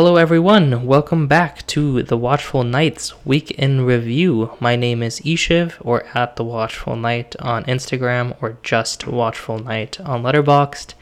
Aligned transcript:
Hello, 0.00 0.16
everyone. 0.16 0.86
Welcome 0.86 1.26
back 1.26 1.66
to 1.66 2.02
the 2.02 2.16
Watchful 2.16 2.64
Nights 2.64 3.22
Week 3.26 3.50
in 3.50 3.84
Review. 3.84 4.56
My 4.58 4.74
name 4.74 5.02
is 5.02 5.20
Ishiv, 5.20 5.74
or 5.82 6.06
at 6.16 6.36
the 6.36 6.42
Watchful 6.42 6.96
Night 6.96 7.36
on 7.38 7.64
Instagram, 7.64 8.34
or 8.40 8.56
just 8.62 9.06
Watchful 9.06 9.58
Night 9.58 10.00
on 10.00 10.22
Letterboxd. 10.22 10.94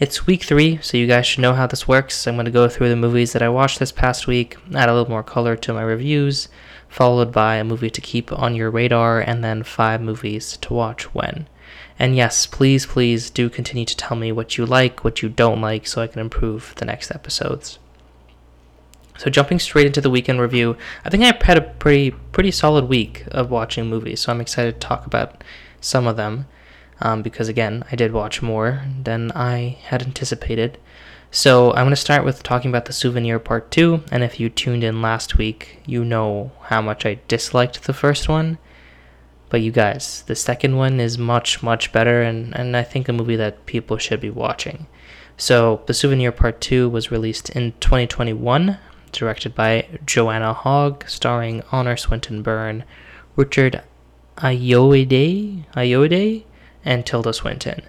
It's 0.00 0.26
week 0.26 0.42
three, 0.42 0.80
so 0.82 0.96
you 0.96 1.06
guys 1.06 1.28
should 1.28 1.42
know 1.42 1.52
how 1.52 1.68
this 1.68 1.86
works. 1.86 2.26
I'm 2.26 2.34
going 2.34 2.46
to 2.46 2.50
go 2.50 2.68
through 2.68 2.88
the 2.88 2.96
movies 2.96 3.32
that 3.34 3.42
I 3.42 3.48
watched 3.48 3.78
this 3.78 3.92
past 3.92 4.26
week, 4.26 4.56
add 4.74 4.88
a 4.88 4.92
little 4.92 5.08
more 5.08 5.22
color 5.22 5.54
to 5.54 5.72
my 5.72 5.82
reviews, 5.82 6.48
followed 6.88 7.30
by 7.30 7.54
a 7.54 7.62
movie 7.62 7.90
to 7.90 8.00
keep 8.00 8.32
on 8.32 8.56
your 8.56 8.68
radar, 8.68 9.20
and 9.20 9.44
then 9.44 9.62
five 9.62 10.00
movies 10.00 10.56
to 10.56 10.74
watch 10.74 11.04
when. 11.14 11.46
And 12.00 12.16
yes, 12.16 12.46
please, 12.46 12.84
please 12.84 13.30
do 13.30 13.48
continue 13.48 13.84
to 13.84 13.96
tell 13.96 14.16
me 14.16 14.32
what 14.32 14.58
you 14.58 14.66
like, 14.66 15.04
what 15.04 15.22
you 15.22 15.28
don't 15.28 15.60
like, 15.60 15.86
so 15.86 16.02
I 16.02 16.08
can 16.08 16.20
improve 16.20 16.74
the 16.78 16.84
next 16.84 17.12
episodes. 17.12 17.78
So 19.16 19.30
jumping 19.30 19.58
straight 19.58 19.86
into 19.86 20.00
the 20.00 20.10
week 20.10 20.28
in 20.28 20.40
review, 20.40 20.76
I 21.04 21.10
think 21.10 21.22
I 21.22 21.44
had 21.44 21.58
a 21.58 21.62
pretty 21.62 22.10
pretty 22.32 22.50
solid 22.50 22.88
week 22.88 23.24
of 23.28 23.50
watching 23.50 23.86
movies. 23.86 24.20
So 24.20 24.32
I'm 24.32 24.40
excited 24.40 24.74
to 24.74 24.86
talk 24.86 25.06
about 25.06 25.44
some 25.80 26.06
of 26.06 26.16
them 26.16 26.46
um, 27.00 27.22
because 27.22 27.48
again, 27.48 27.84
I 27.92 27.96
did 27.96 28.12
watch 28.12 28.42
more 28.42 28.82
than 29.02 29.30
I 29.32 29.78
had 29.84 30.02
anticipated. 30.02 30.78
So 31.30 31.70
I'm 31.72 31.84
going 31.84 31.90
to 31.90 31.96
start 31.96 32.24
with 32.24 32.42
talking 32.42 32.70
about 32.70 32.84
the 32.84 32.92
souvenir 32.92 33.38
part 33.38 33.70
two. 33.70 34.02
And 34.12 34.22
if 34.22 34.38
you 34.38 34.48
tuned 34.48 34.84
in 34.84 35.02
last 35.02 35.36
week, 35.36 35.80
you 35.84 36.04
know 36.04 36.52
how 36.62 36.80
much 36.80 37.04
I 37.04 37.18
disliked 37.26 37.84
the 37.84 37.92
first 37.92 38.28
one. 38.28 38.58
But 39.50 39.60
you 39.60 39.72
guys, 39.72 40.22
the 40.26 40.36
second 40.36 40.76
one 40.76 41.00
is 41.00 41.18
much 41.18 41.62
much 41.62 41.92
better, 41.92 42.22
and 42.22 42.56
and 42.56 42.76
I 42.76 42.82
think 42.82 43.08
a 43.08 43.12
movie 43.12 43.36
that 43.36 43.66
people 43.66 43.98
should 43.98 44.20
be 44.20 44.30
watching. 44.30 44.86
So 45.36 45.82
the 45.86 45.94
souvenir 45.94 46.32
part 46.32 46.60
two 46.60 46.88
was 46.88 47.10
released 47.10 47.50
in 47.50 47.72
2021 47.80 48.78
directed 49.14 49.54
by 49.54 49.98
Joanna 50.04 50.52
Hogg, 50.52 51.08
starring 51.08 51.62
Honor 51.72 51.96
Swinton 51.96 52.42
Byrne, 52.42 52.84
Richard 53.36 53.82
Ayoade, 54.36 55.64
Ayoade, 55.74 56.44
and 56.84 57.06
Tilda 57.06 57.32
Swinton. 57.32 57.82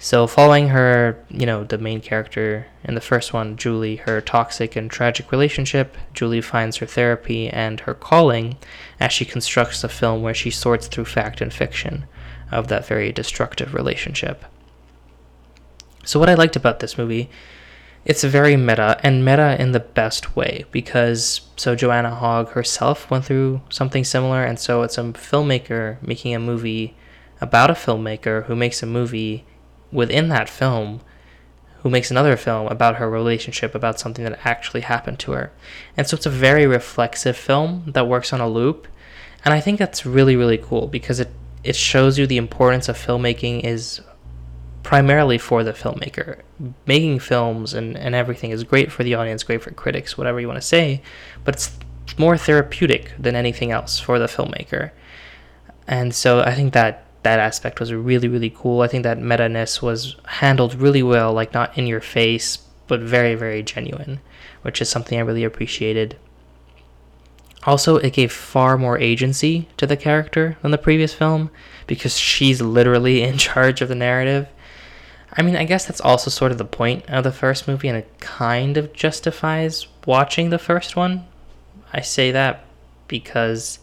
So, 0.00 0.28
following 0.28 0.68
her, 0.68 1.24
you 1.28 1.44
know, 1.44 1.64
the 1.64 1.76
main 1.76 2.00
character 2.00 2.66
in 2.84 2.94
the 2.94 3.00
first 3.00 3.32
one, 3.32 3.56
Julie, 3.56 3.96
her 3.96 4.20
toxic 4.20 4.76
and 4.76 4.88
tragic 4.88 5.32
relationship, 5.32 5.96
Julie 6.14 6.40
finds 6.40 6.76
her 6.76 6.86
therapy 6.86 7.48
and 7.48 7.80
her 7.80 7.94
calling 7.94 8.58
as 9.00 9.12
she 9.12 9.24
constructs 9.24 9.82
a 9.82 9.88
film 9.88 10.22
where 10.22 10.34
she 10.34 10.50
sorts 10.50 10.86
through 10.86 11.06
fact 11.06 11.40
and 11.40 11.52
fiction 11.52 12.04
of 12.52 12.68
that 12.68 12.86
very 12.86 13.10
destructive 13.10 13.74
relationship. 13.74 14.44
So, 16.04 16.20
what 16.20 16.30
I 16.30 16.34
liked 16.34 16.54
about 16.54 16.78
this 16.78 16.96
movie 16.96 17.28
it's 18.04 18.24
very 18.24 18.56
meta 18.56 18.98
and 19.02 19.24
meta 19.24 19.60
in 19.60 19.72
the 19.72 19.80
best 19.80 20.36
way 20.36 20.64
because 20.70 21.42
so 21.56 21.74
Joanna 21.74 22.14
Hogg 22.14 22.50
herself 22.50 23.10
went 23.10 23.24
through 23.24 23.60
something 23.68 24.04
similar 24.04 24.44
and 24.44 24.58
so 24.58 24.82
it's 24.82 24.98
a 24.98 25.02
filmmaker 25.02 26.00
making 26.02 26.34
a 26.34 26.38
movie 26.38 26.96
about 27.40 27.70
a 27.70 27.74
filmmaker 27.74 28.44
who 28.46 28.56
makes 28.56 28.82
a 28.82 28.86
movie 28.86 29.44
within 29.92 30.28
that 30.28 30.48
film 30.48 31.00
who 31.82 31.90
makes 31.90 32.10
another 32.10 32.36
film 32.36 32.66
about 32.66 32.96
her 32.96 33.08
relationship 33.08 33.74
about 33.74 34.00
something 34.00 34.24
that 34.24 34.40
actually 34.44 34.80
happened 34.80 35.16
to 35.20 35.30
her. 35.30 35.52
And 35.96 36.08
so 36.08 36.16
it's 36.16 36.26
a 36.26 36.30
very 36.30 36.66
reflexive 36.66 37.36
film 37.36 37.84
that 37.86 38.08
works 38.08 38.32
on 38.32 38.40
a 38.40 38.48
loop 38.48 38.88
and 39.44 39.54
I 39.54 39.60
think 39.60 39.78
that's 39.78 40.04
really 40.04 40.36
really 40.36 40.58
cool 40.58 40.86
because 40.86 41.20
it 41.20 41.30
it 41.64 41.76
shows 41.76 42.18
you 42.18 42.26
the 42.26 42.36
importance 42.36 42.88
of 42.88 42.96
filmmaking 42.96 43.64
is 43.64 44.00
primarily 44.88 45.36
for 45.36 45.62
the 45.62 45.74
filmmaker. 45.74 46.40
Making 46.86 47.18
films 47.18 47.74
and, 47.74 47.94
and 47.94 48.14
everything 48.14 48.52
is 48.52 48.64
great 48.64 48.90
for 48.90 49.04
the 49.04 49.14
audience, 49.14 49.42
great 49.42 49.60
for 49.60 49.70
critics, 49.70 50.16
whatever 50.16 50.40
you 50.40 50.48
want 50.48 50.56
to 50.56 50.66
say, 50.66 51.02
but 51.44 51.56
it's 51.56 51.70
more 52.16 52.38
therapeutic 52.38 53.12
than 53.18 53.36
anything 53.36 53.70
else 53.70 54.00
for 54.00 54.18
the 54.18 54.24
filmmaker. 54.24 54.92
And 55.86 56.14
so 56.14 56.40
I 56.40 56.54
think 56.54 56.72
that 56.72 57.04
that 57.22 57.38
aspect 57.38 57.80
was 57.80 57.92
really, 57.92 58.28
really 58.28 58.48
cool. 58.48 58.80
I 58.80 58.88
think 58.88 59.02
that 59.02 59.20
meta 59.20 59.46
ness 59.46 59.82
was 59.82 60.16
handled 60.24 60.74
really 60.74 61.02
well, 61.02 61.34
like 61.34 61.52
not 61.52 61.76
in 61.76 61.86
your 61.86 62.00
face, 62.00 62.56
but 62.86 63.00
very, 63.00 63.34
very 63.34 63.62
genuine, 63.62 64.20
which 64.62 64.80
is 64.80 64.88
something 64.88 65.18
I 65.18 65.22
really 65.22 65.44
appreciated. 65.44 66.16
Also, 67.64 67.96
it 67.96 68.14
gave 68.14 68.32
far 68.32 68.78
more 68.78 68.96
agency 68.98 69.68
to 69.76 69.86
the 69.86 69.98
character 69.98 70.56
than 70.62 70.70
the 70.70 70.78
previous 70.78 71.12
film 71.12 71.50
because 71.86 72.18
she's 72.18 72.62
literally 72.62 73.22
in 73.28 73.36
charge 73.36 73.82
of 73.82 73.90
the 73.90 73.94
narrative 73.94 74.48
I 75.38 75.42
mean, 75.42 75.54
I 75.54 75.62
guess 75.62 75.86
that's 75.86 76.00
also 76.00 76.30
sort 76.30 76.50
of 76.50 76.58
the 76.58 76.64
point 76.64 77.08
of 77.08 77.22
the 77.22 77.30
first 77.30 77.68
movie, 77.68 77.86
and 77.86 77.96
it 77.96 78.18
kind 78.18 78.76
of 78.76 78.92
justifies 78.92 79.86
watching 80.04 80.50
the 80.50 80.58
first 80.58 80.96
one. 80.96 81.28
I 81.92 82.00
say 82.00 82.32
that 82.32 82.64
because 83.06 83.78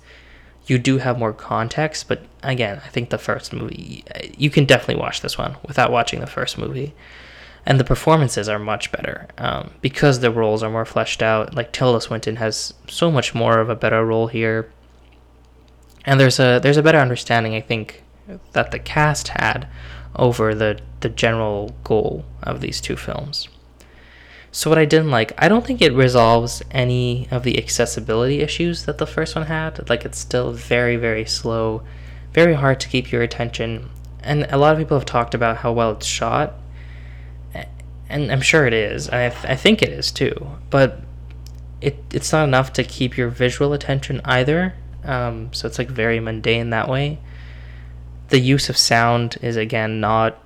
you 0.67 0.77
do 0.77 0.97
have 0.97 1.17
more 1.17 1.31
context, 1.31 2.09
but 2.09 2.23
again, 2.43 2.81
I 2.83 2.89
think 2.89 3.09
the 3.09 3.17
first 3.17 3.53
movie, 3.53 4.03
you 4.37 4.49
can 4.49 4.65
definitely 4.65 5.01
watch 5.01 5.21
this 5.21 5.37
one 5.37 5.55
without 5.65 5.93
watching 5.93 6.19
the 6.19 6.27
first 6.27 6.57
movie. 6.57 6.93
And 7.65 7.79
the 7.79 7.85
performances 7.85 8.49
are 8.49 8.59
much 8.59 8.91
better 8.91 9.27
um, 9.37 9.71
because 9.81 10.19
the 10.19 10.31
roles 10.31 10.61
are 10.61 10.69
more 10.69 10.85
fleshed 10.85 11.23
out. 11.23 11.55
Like 11.55 11.71
Tilda 11.71 12.01
Swinton 12.01 12.35
has 12.35 12.73
so 12.89 13.09
much 13.09 13.33
more 13.33 13.59
of 13.59 13.69
a 13.69 13.75
better 13.75 14.05
role 14.05 14.27
here, 14.27 14.71
and 16.03 16.19
there's 16.19 16.39
a 16.39 16.59
there's 16.61 16.77
a 16.77 16.83
better 16.83 16.99
understanding 16.99 17.55
I 17.55 17.61
think 17.61 18.03
that 18.51 18.69
the 18.69 18.77
cast 18.77 19.29
had 19.29 19.67
over 20.17 20.55
the, 20.55 20.79
the 21.01 21.09
general 21.09 21.75
goal 21.83 22.25
of 22.43 22.61
these 22.61 22.81
two 22.81 22.95
films. 22.95 23.47
So, 24.51 24.69
what 24.69 24.79
I 24.79 24.85
didn't 24.85 25.11
like, 25.11 25.33
I 25.37 25.49
don't 25.49 25.65
think 25.65 25.81
it 25.81 25.91
resolves 25.91 26.63
any 26.71 27.27
of 27.29 27.43
the 27.43 27.57
accessibility 27.57 28.39
issues 28.39 28.85
that 28.85 28.99
the 28.99 29.05
first 29.05 29.35
one 29.35 29.47
had. 29.47 29.89
Like, 29.89 30.05
it's 30.05 30.17
still 30.17 30.53
very, 30.53 30.95
very 30.95 31.25
slow, 31.25 31.83
very 32.31 32.53
hard 32.53 32.79
to 32.79 32.87
keep 32.87 33.11
your 33.11 33.21
attention. 33.21 33.89
And 34.23 34.47
a 34.49 34.57
lot 34.57 34.71
of 34.71 34.79
people 34.79 34.97
have 34.97 35.05
talked 35.05 35.33
about 35.33 35.57
how 35.57 35.73
well 35.73 35.91
it's 35.91 36.05
shot. 36.05 36.53
And 38.07 38.31
I'm 38.31 38.39
sure 38.39 38.65
it 38.65 38.73
is. 38.73 39.09
I, 39.09 39.29
th- 39.29 39.45
I 39.45 39.55
think 39.55 39.81
it 39.81 39.89
is 39.89 40.09
too. 40.09 40.51
But 40.69 41.01
it, 41.81 41.97
it's 42.13 42.31
not 42.31 42.45
enough 42.45 42.71
to 42.73 42.83
keep 42.85 43.17
your 43.17 43.27
visual 43.27 43.73
attention 43.73 44.21
either. 44.23 44.75
Um, 45.03 45.51
so, 45.51 45.67
it's 45.67 45.77
like 45.77 45.89
very 45.89 46.21
mundane 46.21 46.69
that 46.69 46.87
way 46.87 47.19
the 48.29 48.39
use 48.39 48.69
of 48.69 48.77
sound 48.77 49.37
is 49.41 49.55
again 49.55 49.99
not 49.99 50.37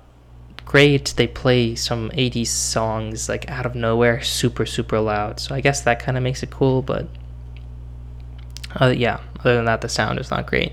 great. 0.64 1.14
They 1.16 1.26
play 1.26 1.74
some 1.74 2.10
80s 2.10 2.46
songs 2.46 3.28
like 3.28 3.50
out 3.50 3.66
of 3.66 3.74
nowhere, 3.74 4.22
super, 4.22 4.66
super 4.66 5.00
loud. 5.00 5.40
So 5.40 5.54
I 5.54 5.60
guess 5.60 5.80
that 5.80 5.98
kind 5.98 6.16
of 6.16 6.22
makes 6.22 6.42
it 6.42 6.50
cool, 6.50 6.82
but 6.82 7.08
uh, 8.80 8.94
yeah, 8.96 9.20
other 9.40 9.56
than 9.56 9.64
that, 9.64 9.80
the 9.80 9.88
sound 9.88 10.20
is 10.20 10.30
not 10.30 10.46
great. 10.46 10.72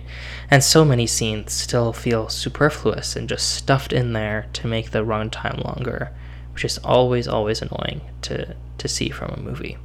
And 0.52 0.64
so 0.64 0.86
many 0.86 1.08
scenes 1.08 1.54
still 1.54 1.94
feel 1.94 2.30
superfluous 2.30 3.16
and 3.16 3.28
just 3.28 3.50
stuffed 3.56 3.92
in 3.92 4.14
there 4.14 4.48
to 4.54 4.68
make 4.68 4.92
the 4.92 5.04
runtime 5.04 5.64
longer, 5.64 6.12
which 6.54 6.64
is 6.64 6.78
always, 6.80 7.28
always 7.28 7.62
annoying 7.62 8.02
to, 8.24 8.56
to 8.78 8.88
see 8.88 9.10
from 9.10 9.32
a 9.32 9.40
movie. 9.40 9.78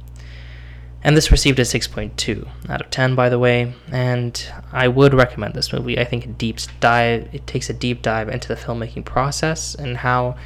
And 1.03 1.17
this 1.17 1.31
received 1.31 1.59
a 1.59 1.63
6.2 1.63 2.47
out 2.69 2.81
of 2.81 2.89
10, 2.89 3.13
by 3.13 3.27
the 3.27 3.37
way. 3.37 3.73
And 3.91 4.45
I 4.71 4.87
would 4.87 5.13
recommend 5.13 5.53
this 5.53 5.73
movie. 5.73 5.99
I 5.99 6.05
think 6.05 6.25
it 6.25 6.37
deep 6.37 6.59
dive. 6.79 7.27
It 7.33 7.45
takes 7.45 7.69
a 7.69 7.73
deep 7.73 8.01
dive 8.01 8.29
into 8.29 8.47
the 8.47 8.55
filmmaking 8.55 9.03
process 9.03 9.75
and 9.75 9.97
how 9.97 10.37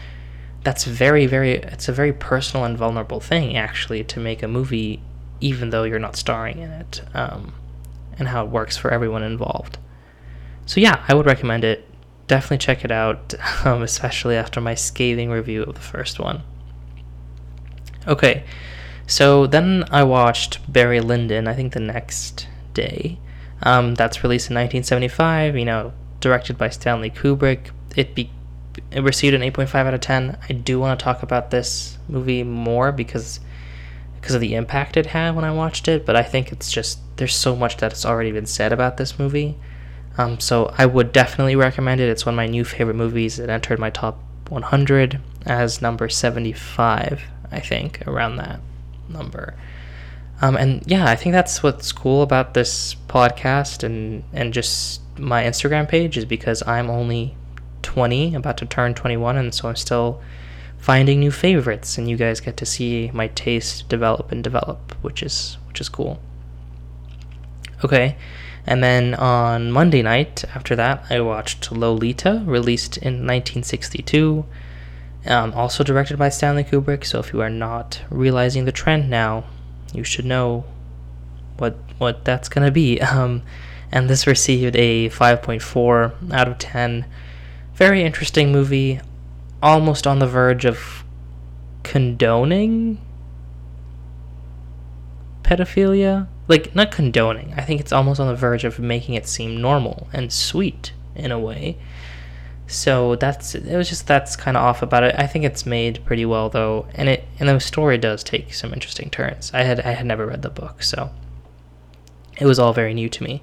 that's 0.63 0.83
very, 0.83 1.27
very. 1.27 1.53
It's 1.53 1.87
a 1.87 1.93
very 1.93 2.11
personal 2.11 2.65
and 2.65 2.75
vulnerable 2.75 3.19
thing, 3.19 3.55
actually, 3.55 4.03
to 4.05 4.19
make 4.19 4.41
a 4.41 4.47
movie, 4.47 5.01
even 5.39 5.69
though 5.69 5.83
you're 5.83 5.99
not 5.99 6.15
starring 6.15 6.57
in 6.59 6.71
it, 6.71 7.01
um, 7.13 7.53
and 8.17 8.27
how 8.27 8.43
it 8.43 8.49
works 8.49 8.75
for 8.75 8.91
everyone 8.91 9.21
involved. 9.23 9.77
So 10.65 10.81
yeah, 10.81 11.05
I 11.07 11.13
would 11.13 11.25
recommend 11.25 11.63
it. 11.63 11.85
Definitely 12.27 12.57
check 12.57 12.83
it 12.83 12.91
out, 12.91 13.35
um, 13.65 13.83
especially 13.83 14.35
after 14.35 14.59
my 14.59 14.73
scathing 14.73 15.29
review 15.29 15.63
of 15.63 15.75
the 15.75 15.81
first 15.81 16.19
one. 16.19 16.41
Okay. 18.07 18.43
So 19.07 19.47
then 19.47 19.85
I 19.89 20.03
watched 20.03 20.71
Barry 20.71 20.99
Lyndon, 20.99 21.47
I 21.47 21.53
think 21.53 21.71
the 21.71 21.79
next 21.79 22.47
day. 22.73 23.17
Um, 23.63 23.95
that's 23.95 24.21
released 24.21 24.51
in 24.51 24.55
1975, 24.55 25.57
you 25.57 25.63
know, 25.63 25.93
directed 26.19 26.57
by 26.57 26.69
Stanley 26.69 27.09
Kubrick. 27.09 27.71
It, 27.95 28.13
be, 28.13 28.29
it 28.91 29.01
received 29.01 29.33
an 29.33 29.41
8.5 29.41 29.75
out 29.75 29.93
of 29.93 30.01
10. 30.01 30.37
I 30.49 30.53
do 30.53 30.77
want 30.79 30.99
to 30.99 31.03
talk 31.03 31.23
about 31.23 31.51
this 31.51 31.97
movie 32.09 32.43
more 32.43 32.91
because 32.91 33.39
because 34.15 34.35
of 34.35 34.41
the 34.41 34.55
impact 34.55 34.97
it 34.97 35.05
had 35.05 35.35
when 35.35 35.45
I 35.45 35.53
watched 35.53 35.87
it, 35.87 36.05
but 36.05 36.15
I 36.15 36.23
think 36.23 36.51
it's 36.51 36.69
just 36.69 36.99
there's 37.15 37.35
so 37.35 37.55
much 37.55 37.77
that's 37.77 38.05
already 38.05 38.31
been 38.31 38.45
said 38.45 38.73
about 38.73 38.97
this 38.97 39.17
movie. 39.17 39.55
Um, 40.17 40.39
so 40.39 40.73
I 40.77 40.85
would 40.85 41.13
definitely 41.13 41.55
recommend 41.55 42.01
it. 42.01 42.09
It's 42.09 42.25
one 42.25 42.33
of 42.33 42.37
my 42.37 42.47
new 42.47 42.65
favorite 42.65 42.95
movies. 42.95 43.39
It 43.39 43.49
entered 43.49 43.79
my 43.79 43.91
top 43.91 44.19
100 44.49 45.21
as 45.45 45.81
number 45.81 46.09
75, 46.09 47.21
I 47.51 47.59
think, 47.59 48.05
around 48.05 48.35
that 48.37 48.59
number. 49.09 49.55
Um, 50.41 50.55
and 50.55 50.83
yeah, 50.85 51.05
I 51.05 51.15
think 51.15 51.33
that's 51.33 51.63
what's 51.63 51.91
cool 51.91 52.21
about 52.21 52.53
this 52.53 52.95
podcast 53.07 53.83
and 53.83 54.23
and 54.33 54.53
just 54.53 55.01
my 55.17 55.43
Instagram 55.43 55.89
page 55.89 56.17
is 56.17 56.25
because 56.25 56.61
I'm 56.67 56.89
only 56.89 57.35
20, 57.81 58.35
about 58.35 58.57
to 58.57 58.65
turn 58.65 58.93
21, 58.93 59.37
and 59.37 59.53
so 59.53 59.69
I'm 59.69 59.75
still 59.75 60.21
finding 60.77 61.19
new 61.19 61.31
favorites, 61.31 61.97
and 61.97 62.07
you 62.09 62.17
guys 62.17 62.39
get 62.39 62.57
to 62.57 62.65
see 62.65 63.09
my 63.13 63.27
taste 63.29 63.89
develop 63.89 64.31
and 64.31 64.43
develop, 64.43 64.93
which 65.01 65.23
is 65.23 65.57
which 65.67 65.81
is 65.81 65.89
cool. 65.89 66.19
Okay, 67.83 68.17
and 68.65 68.83
then 68.83 69.15
on 69.15 69.71
Monday 69.71 70.01
night 70.01 70.43
after 70.53 70.75
that, 70.75 71.05
I 71.09 71.21
watched 71.21 71.71
Lolita, 71.71 72.43
released 72.45 72.97
in 72.97 73.25
1962, 73.25 74.45
um, 75.27 75.53
also 75.53 75.83
directed 75.83 76.17
by 76.17 76.29
Stanley 76.29 76.63
Kubrick. 76.63 77.05
So 77.05 77.19
if 77.19 77.33
you 77.33 77.41
are 77.41 77.49
not 77.49 78.01
realizing 78.09 78.65
the 78.65 78.71
trend 78.71 79.09
now, 79.09 79.45
you 79.93 80.03
should 80.03 80.25
know 80.25 80.65
what 81.57 81.77
what 81.97 82.25
that's 82.25 82.49
gonna 82.49 82.71
be. 82.71 82.99
Um, 83.01 83.43
and 83.91 84.09
this 84.09 84.27
received 84.27 84.75
a 84.75 85.09
5.4 85.09 86.33
out 86.33 86.47
of 86.47 86.57
10. 86.57 87.05
Very 87.73 88.03
interesting 88.03 88.51
movie, 88.51 88.99
almost 89.63 90.05
on 90.05 90.19
the 90.19 90.27
verge 90.27 90.65
of 90.65 91.05
condoning 91.83 92.99
pedophilia. 95.43 96.27
Like, 96.49 96.75
not 96.75 96.91
condoning. 96.91 97.53
I 97.55 97.61
think 97.61 97.79
it's 97.79 97.91
almost 97.91 98.19
on 98.19 98.27
the 98.27 98.35
verge 98.35 98.63
of 98.63 98.79
making 98.79 99.15
it 99.15 99.27
seem 99.27 99.61
normal 99.61 100.07
and 100.13 100.31
sweet 100.31 100.91
in 101.15 101.31
a 101.31 101.39
way. 101.39 101.77
So 102.67 103.15
that's 103.15 103.55
it 103.55 103.77
was 103.77 103.87
just 103.87 104.07
that's 104.07 104.35
kind 104.35 104.57
of 104.57 104.63
off 104.63 104.81
about 104.81 105.03
it. 105.03 105.15
I 105.17 105.25
think 105.25 105.45
it's 105.45 105.65
made 105.65 106.03
pretty 106.05 106.25
well 106.25 106.49
though, 106.49 106.85
and 106.93 107.07
it 107.07 107.23
and 107.39 107.47
the 107.47 107.59
story 107.59 107.97
does 107.97 108.23
take 108.23 108.53
some 108.53 108.73
interesting 108.73 109.09
turns. 109.09 109.51
I 109.53 109.63
had 109.63 109.79
I 109.79 109.91
had 109.91 110.05
never 110.05 110.25
read 110.25 110.41
the 110.41 110.49
book, 110.49 110.83
so 110.83 111.09
it 112.37 112.45
was 112.45 112.59
all 112.59 112.73
very 112.73 112.93
new 112.93 113.07
to 113.09 113.23
me. 113.23 113.41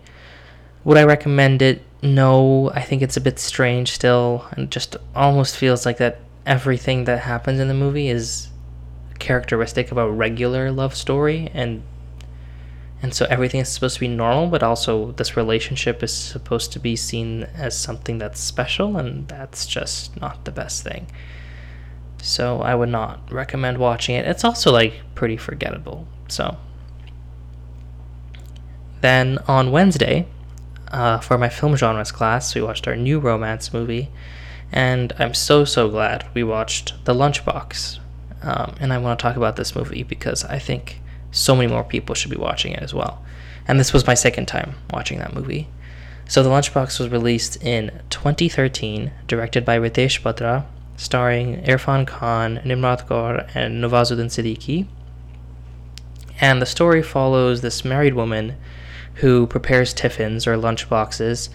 Would 0.84 0.98
I 0.98 1.04
recommend 1.04 1.62
it? 1.62 1.82
No, 2.02 2.70
I 2.74 2.82
think 2.82 3.00
it's 3.00 3.16
a 3.16 3.20
bit 3.20 3.38
strange 3.38 3.92
still, 3.92 4.46
and 4.52 4.70
just 4.70 4.96
almost 5.16 5.56
feels 5.56 5.86
like 5.86 5.96
that 5.96 6.20
everything 6.44 7.04
that 7.04 7.20
happens 7.20 7.58
in 7.58 7.68
the 7.68 7.74
movie 7.74 8.08
is 8.08 8.50
characteristic 9.18 9.90
of 9.90 9.96
a 9.96 10.10
regular 10.10 10.70
love 10.70 10.94
story, 10.94 11.50
and 11.54 11.82
and 13.04 13.12
so 13.12 13.26
everything 13.28 13.60
is 13.60 13.68
supposed 13.68 13.96
to 13.96 14.00
be 14.00 14.08
normal, 14.08 14.46
but 14.46 14.62
also 14.62 15.12
this 15.12 15.36
relationship 15.36 16.02
is 16.02 16.10
supposed 16.10 16.72
to 16.72 16.80
be 16.80 16.96
seen 16.96 17.42
as 17.54 17.78
something 17.78 18.16
that's 18.16 18.40
special, 18.40 18.96
and 18.96 19.28
that's 19.28 19.66
just 19.66 20.18
not 20.22 20.46
the 20.46 20.50
best 20.50 20.84
thing. 20.84 21.06
So 22.22 22.62
I 22.62 22.74
would 22.74 22.88
not 22.88 23.30
recommend 23.30 23.76
watching 23.76 24.14
it. 24.14 24.26
It's 24.26 24.42
also 24.42 24.72
like 24.72 25.02
pretty 25.14 25.36
forgettable. 25.36 26.08
So 26.28 26.56
then 29.02 29.36
on 29.46 29.70
Wednesday, 29.70 30.26
uh, 30.88 31.18
for 31.18 31.36
my 31.36 31.50
film 31.50 31.76
genres 31.76 32.10
class, 32.10 32.54
we 32.54 32.62
watched 32.62 32.88
our 32.88 32.96
new 32.96 33.18
romance 33.18 33.70
movie, 33.70 34.08
and 34.72 35.12
I'm 35.18 35.34
so 35.34 35.66
so 35.66 35.90
glad 35.90 36.26
we 36.32 36.42
watched 36.42 36.94
The 37.04 37.12
Lunchbox. 37.12 37.98
Um, 38.40 38.76
and 38.80 38.94
I 38.94 38.96
want 38.96 39.18
to 39.18 39.22
talk 39.22 39.36
about 39.36 39.56
this 39.56 39.76
movie 39.76 40.04
because 40.04 40.42
I 40.46 40.58
think 40.58 41.02
so 41.34 41.54
many 41.54 41.66
more 41.66 41.84
people 41.84 42.14
should 42.14 42.30
be 42.30 42.36
watching 42.36 42.72
it 42.72 42.82
as 42.82 42.94
well. 42.94 43.22
And 43.66 43.78
this 43.80 43.92
was 43.92 44.06
my 44.06 44.14
second 44.14 44.46
time 44.46 44.76
watching 44.90 45.18
that 45.18 45.34
movie. 45.34 45.68
So 46.26 46.42
The 46.42 46.48
Lunchbox 46.48 46.98
was 46.98 47.08
released 47.10 47.62
in 47.62 48.00
2013, 48.08 49.10
directed 49.26 49.64
by 49.64 49.78
Ritesh 49.78 50.22
Batra, 50.22 50.64
starring 50.96 51.62
Irfan 51.64 52.06
Khan, 52.06 52.60
Nimrat 52.64 53.06
Kaur, 53.06 53.48
and 53.54 53.82
Nawazuddin 53.82 54.26
Siddiqui. 54.26 54.86
And 56.40 56.62
the 56.62 56.66
story 56.66 57.02
follows 57.02 57.60
this 57.60 57.84
married 57.84 58.14
woman 58.14 58.56
who 59.16 59.46
prepares 59.46 59.92
tiffins 59.92 60.46
or 60.46 60.56
lunchboxes 60.56 61.48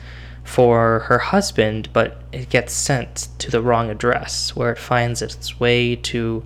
for 0.43 0.99
her 1.01 1.19
husband, 1.19 1.89
but 1.93 2.21
it 2.31 2.49
gets 2.49 2.73
sent 2.73 3.27
to 3.39 3.51
the 3.51 3.61
wrong 3.61 3.89
address, 3.89 4.55
where 4.55 4.71
it 4.71 4.77
finds 4.77 5.21
its 5.21 5.59
way 5.59 5.95
to 5.95 6.43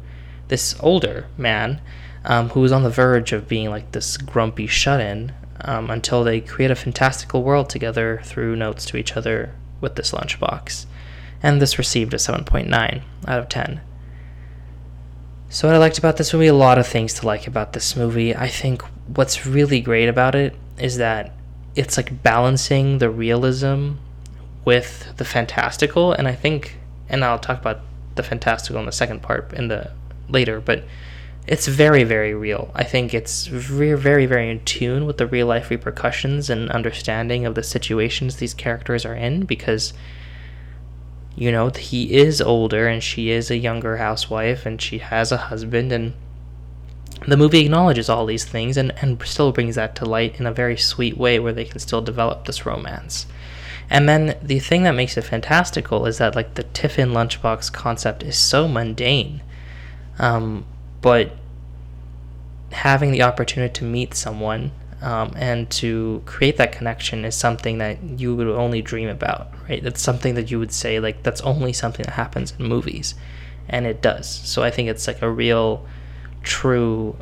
this 0.53 0.75
older 0.81 1.25
man 1.35 1.81
um, 2.25 2.47
was 2.53 2.71
on 2.71 2.83
the 2.83 2.89
verge 2.91 3.31
of 3.33 3.47
being 3.47 3.71
like 3.71 3.91
this 3.91 4.17
grumpy 4.17 4.67
shut 4.67 5.01
in 5.01 5.33
um, 5.61 5.89
until 5.89 6.23
they 6.23 6.39
create 6.39 6.69
a 6.69 6.75
fantastical 6.75 7.41
world 7.41 7.71
together 7.71 8.21
through 8.23 8.55
notes 8.55 8.85
to 8.85 8.95
each 8.95 9.17
other 9.17 9.55
with 9.81 9.95
this 9.95 10.11
lunchbox. 10.11 10.85
And 11.41 11.59
this 11.59 11.79
received 11.79 12.13
a 12.13 12.17
7.9 12.17 13.01
out 13.27 13.39
of 13.39 13.49
10. 13.49 13.81
So, 15.49 15.67
what 15.67 15.73
I 15.75 15.79
liked 15.79 15.97
about 15.97 16.17
this 16.17 16.31
movie, 16.31 16.45
a 16.45 16.53
lot 16.53 16.77
of 16.77 16.85
things 16.85 17.15
to 17.15 17.25
like 17.25 17.47
about 17.47 17.73
this 17.73 17.95
movie. 17.95 18.35
I 18.35 18.47
think 18.47 18.83
what's 19.07 19.47
really 19.47 19.81
great 19.81 20.07
about 20.07 20.35
it 20.35 20.55
is 20.77 20.97
that 20.97 21.33
it's 21.73 21.97
like 21.97 22.21
balancing 22.21 22.99
the 22.99 23.09
realism 23.09 23.93
with 24.65 25.17
the 25.17 25.25
fantastical 25.25 26.13
and 26.13 26.27
i 26.27 26.33
think 26.33 26.77
and 27.09 27.23
i'll 27.25 27.39
talk 27.39 27.59
about 27.59 27.81
the 28.15 28.23
fantastical 28.23 28.79
in 28.79 28.85
the 28.85 28.91
second 28.91 29.21
part 29.21 29.51
in 29.53 29.67
the 29.67 29.91
later 30.29 30.59
but 30.59 30.83
it's 31.45 31.67
very 31.67 32.03
very 32.03 32.33
real 32.33 32.71
i 32.73 32.83
think 32.83 33.13
it's 33.13 33.47
very 33.47 33.93
very 33.93 34.25
very 34.25 34.49
in 34.49 34.63
tune 34.63 35.05
with 35.05 35.17
the 35.17 35.27
real 35.27 35.47
life 35.47 35.69
repercussions 35.69 36.49
and 36.49 36.69
understanding 36.71 37.45
of 37.45 37.55
the 37.55 37.63
situations 37.63 38.37
these 38.37 38.53
characters 38.53 39.05
are 39.05 39.15
in 39.15 39.45
because 39.45 39.93
you 41.35 41.51
know 41.51 41.69
he 41.69 42.13
is 42.13 42.41
older 42.41 42.87
and 42.87 43.03
she 43.03 43.29
is 43.29 43.51
a 43.51 43.57
younger 43.57 43.97
housewife 43.97 44.65
and 44.65 44.81
she 44.81 44.99
has 44.99 45.31
a 45.31 45.37
husband 45.37 45.91
and 45.91 46.13
the 47.27 47.37
movie 47.37 47.61
acknowledges 47.61 48.09
all 48.09 48.25
these 48.25 48.45
things 48.45 48.75
and, 48.77 48.93
and 49.01 49.21
still 49.23 49.51
brings 49.51 49.75
that 49.75 49.95
to 49.95 50.05
light 50.05 50.39
in 50.39 50.45
a 50.45 50.51
very 50.51 50.75
sweet 50.75 51.17
way 51.17 51.39
where 51.39 51.53
they 51.53 51.65
can 51.65 51.79
still 51.79 52.01
develop 52.01 52.45
this 52.45 52.65
romance. 52.65 53.25
And 53.89 54.09
then 54.09 54.37
the 54.41 54.59
thing 54.59 54.83
that 54.83 54.95
makes 54.95 55.17
it 55.17 55.23
fantastical 55.23 56.05
is 56.05 56.17
that 56.17 56.35
like 56.35 56.55
the 56.55 56.63
tiffin 56.63 57.11
lunchbox 57.11 57.71
concept 57.71 58.23
is 58.23 58.37
so 58.37 58.67
mundane. 58.67 59.41
Um, 60.19 60.65
but 61.01 61.31
having 62.71 63.11
the 63.11 63.21
opportunity 63.21 63.73
to 63.73 63.83
meet 63.83 64.13
someone 64.13 64.71
um, 65.01 65.33
and 65.35 65.69
to 65.69 66.21
create 66.25 66.57
that 66.57 66.71
connection 66.71 67.25
is 67.25 67.35
something 67.35 67.77
that 67.79 68.01
you 68.01 68.35
would 68.35 68.47
only 68.47 68.81
dream 68.81 69.09
about, 69.09 69.49
right? 69.67 69.83
That's 69.83 70.01
something 70.01 70.35
that 70.35 70.49
you 70.49 70.59
would 70.59 70.71
say 70.71 70.99
like 70.99 71.23
that's 71.23 71.41
only 71.41 71.73
something 71.73 72.05
that 72.05 72.13
happens 72.13 72.53
in 72.57 72.65
movies, 72.65 73.15
and 73.67 73.85
it 73.85 74.01
does. 74.01 74.27
So 74.29 74.63
I 74.63 74.71
think 74.71 74.89
it's 74.89 75.05
like 75.07 75.21
a 75.21 75.29
real 75.29 75.85
true 76.41 77.17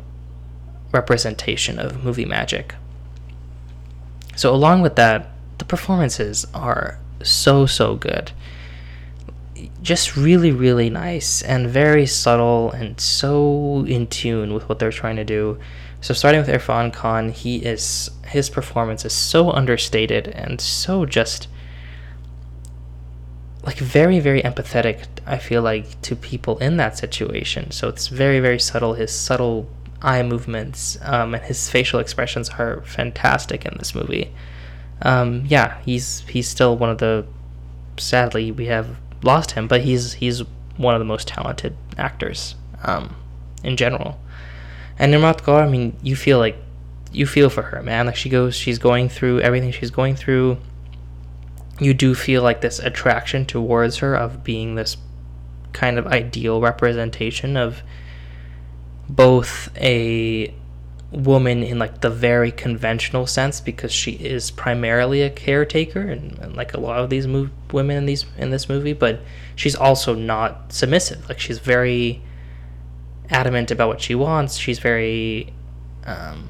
representation 0.92 1.78
of 1.78 2.04
movie 2.04 2.24
magic. 2.24 2.74
So, 4.36 4.54
along 4.54 4.82
with 4.82 4.96
that, 4.96 5.30
the 5.58 5.64
performances 5.64 6.46
are 6.54 6.98
so, 7.22 7.66
so 7.66 7.96
good. 7.96 8.32
Just 9.82 10.16
really, 10.16 10.52
really 10.52 10.88
nice 10.88 11.42
and 11.42 11.68
very 11.68 12.06
subtle 12.06 12.70
and 12.70 13.00
so 13.00 13.84
in 13.86 14.06
tune 14.06 14.54
with 14.54 14.68
what 14.68 14.78
they're 14.78 14.92
trying 14.92 15.16
to 15.16 15.24
do. 15.24 15.58
So, 16.00 16.14
starting 16.14 16.40
with 16.40 16.48
Irfan 16.48 16.92
Khan, 16.92 17.30
he 17.30 17.56
is 17.56 18.10
his 18.26 18.48
performance 18.48 19.04
is 19.04 19.12
so 19.12 19.50
understated 19.50 20.28
and 20.28 20.60
so 20.60 21.04
just 21.04 21.48
like 23.64 23.76
very 23.76 24.18
very 24.18 24.42
empathetic 24.42 25.04
i 25.26 25.38
feel 25.38 25.62
like 25.62 26.00
to 26.02 26.16
people 26.16 26.58
in 26.58 26.76
that 26.78 26.98
situation. 26.98 27.70
So 27.70 27.88
it's 27.88 28.08
very 28.08 28.40
very 28.40 28.58
subtle. 28.58 28.94
His 28.94 29.12
subtle 29.14 29.68
eye 30.00 30.22
movements 30.22 30.98
um, 31.02 31.34
and 31.34 31.44
his 31.44 31.70
facial 31.70 32.00
expressions 32.00 32.48
are 32.50 32.82
fantastic 32.82 33.64
in 33.64 33.76
this 33.78 33.94
movie. 33.94 34.32
Um, 35.02 35.44
yeah 35.46 35.80
he's 35.82 36.20
he's 36.28 36.48
still 36.48 36.76
one 36.76 36.90
of 36.90 36.98
the 36.98 37.26
sadly 37.98 38.50
we 38.50 38.66
have 38.66 38.96
lost 39.22 39.52
him 39.52 39.66
but 39.66 39.82
he's 39.82 40.14
he's 40.14 40.42
one 40.76 40.94
of 40.94 40.98
the 40.98 41.04
most 41.04 41.28
talented 41.28 41.76
actors 41.98 42.54
um, 42.82 43.14
in 43.62 43.76
general. 43.76 44.18
And 44.98 45.12
Nimrat 45.12 45.42
Kaur 45.42 45.62
I 45.62 45.68
mean 45.68 45.96
you 46.02 46.16
feel 46.16 46.38
like 46.38 46.56
you 47.12 47.26
feel 47.26 47.50
for 47.50 47.62
her 47.62 47.82
man. 47.82 48.06
Like 48.06 48.16
she 48.16 48.28
goes 48.28 48.54
she's 48.54 48.78
going 48.78 49.08
through 49.08 49.40
everything 49.40 49.72
she's 49.72 49.90
going 49.90 50.16
through. 50.16 50.58
You 51.78 51.94
do 51.94 52.14
feel 52.14 52.42
like 52.42 52.60
this 52.60 52.78
attraction 52.78 53.44
towards 53.46 53.98
her 53.98 54.14
of 54.14 54.44
being 54.44 54.74
this 54.74 54.96
kind 55.72 55.98
of 55.98 56.06
ideal 56.06 56.60
representation 56.60 57.56
of 57.56 57.82
both 59.08 59.70
a 59.76 60.54
woman 61.12 61.62
in 61.62 61.78
like 61.78 62.00
the 62.00 62.10
very 62.10 62.50
conventional 62.50 63.26
sense 63.26 63.60
because 63.60 63.92
she 63.92 64.12
is 64.12 64.50
primarily 64.50 65.22
a 65.22 65.30
caretaker 65.30 66.00
and, 66.00 66.38
and 66.38 66.56
like 66.56 66.72
a 66.72 66.80
lot 66.80 66.98
of 66.98 67.10
these 67.10 67.26
women 67.26 67.96
in 67.96 68.06
these 68.06 68.24
in 68.38 68.48
this 68.48 68.66
movie 68.66 68.94
but 68.94 69.20
she's 69.54 69.76
also 69.76 70.14
not 70.14 70.72
submissive 70.72 71.28
like 71.28 71.38
she's 71.38 71.58
very 71.58 72.22
adamant 73.28 73.70
about 73.70 73.88
what 73.88 74.00
she 74.00 74.14
wants 74.14 74.56
she's 74.56 74.78
very 74.78 75.52
um, 76.06 76.48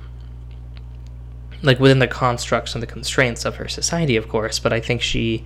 like 1.63 1.79
within 1.79 2.01
the 2.01 2.09
constructs 2.09 2.75
and 2.75 2.83
the 2.83 2.87
constraints 2.87 3.45
of 3.45 3.57
her 3.57 3.69
society, 3.69 4.17
of 4.17 4.29
course, 4.29 4.59
but 4.59 4.73
I 4.73 4.81
think 4.81 5.01
she 5.01 5.45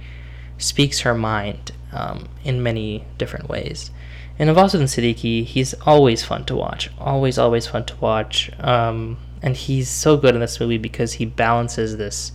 speaks 0.59 1.01
her 1.01 1.15
mind 1.15 1.73
um, 1.93 2.29
in 2.43 2.63
many 2.63 3.05
different 3.19 3.49
ways. 3.49 3.91
And 4.39 4.51
Nawazuddin 4.51 4.83
Siddiqui, 4.83 5.45
he's 5.45 5.75
always 5.87 6.25
fun 6.25 6.45
to 6.45 6.57
watch, 6.57 6.91
always, 6.99 7.39
always 7.39 7.67
fun 7.67 7.85
to 7.87 7.97
watch. 7.97 8.51
Um, 8.61 9.17
and 9.43 9.57
he's 9.57 9.89
so 9.89 10.17
good 10.17 10.35
in 10.35 10.41
this 10.41 10.61
movie 10.61 10.79
because 10.79 11.15
he 11.15 11.25
balances 11.25 11.97
this 11.97 12.33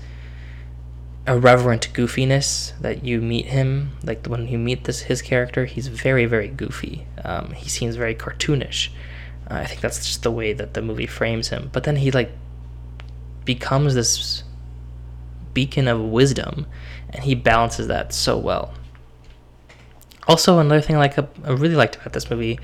irreverent 1.28 1.94
goofiness 1.94 2.80
that 2.80 3.04
you 3.04 3.22
meet 3.22 3.46
him. 3.46 3.92
Like 4.04 4.26
when 4.28 4.48
you 4.48 4.58
meet 4.58 4.86
this 4.86 5.02
his 5.02 5.22
character, 5.22 5.66
he's 5.66 5.88
very 5.88 6.26
very 6.26 6.48
goofy. 6.48 7.06
Um, 7.24 7.52
he 7.52 7.70
seems 7.70 7.96
very 7.96 8.16
cartoonish. 8.16 8.90
Uh, 9.50 9.56
I 9.56 9.66
think 9.66 9.82
that's 9.82 10.06
just 10.06 10.24
the 10.24 10.32
way 10.32 10.54
that 10.54 10.74
the 10.74 10.82
movie 10.82 11.08
frames 11.08 11.50
him. 11.50 11.70
But 11.72 11.84
then 11.84 11.98
he 11.98 12.12
like 12.12 12.32
becomes 13.46 13.94
this 13.96 14.44
beacon 15.54 15.88
of 15.88 16.00
wisdom, 16.00 16.66
and 17.10 17.24
he 17.24 17.36
balances 17.36 17.88
that 17.88 18.14
so 18.14 18.38
well. 18.38 18.74
Also, 20.32 20.60
another 20.60 20.80
thing 20.80 20.96
like 20.96 21.20
I 21.20 21.52
really 21.52 21.76
liked 21.76 21.98
about 21.98 22.14
this 22.14 22.30
movie 22.30 22.58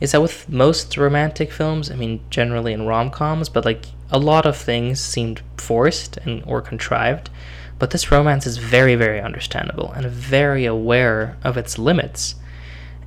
is 0.00 0.10
that 0.10 0.20
with 0.20 0.48
most 0.48 0.96
romantic 0.96 1.52
films, 1.52 1.88
I 1.88 1.94
mean 1.94 2.18
generally 2.28 2.72
in 2.72 2.86
rom 2.86 3.08
coms, 3.08 3.48
but 3.48 3.64
like 3.64 3.84
a 4.10 4.18
lot 4.18 4.46
of 4.46 4.56
things 4.56 4.98
seemed 4.98 5.40
forced 5.56 6.16
and 6.16 6.42
or 6.44 6.60
contrived. 6.60 7.30
But 7.78 7.92
this 7.92 8.10
romance 8.10 8.48
is 8.48 8.56
very, 8.56 8.96
very 8.96 9.20
understandable 9.20 9.92
and 9.92 10.06
very 10.06 10.66
aware 10.66 11.36
of 11.44 11.56
its 11.56 11.78
limits. 11.78 12.34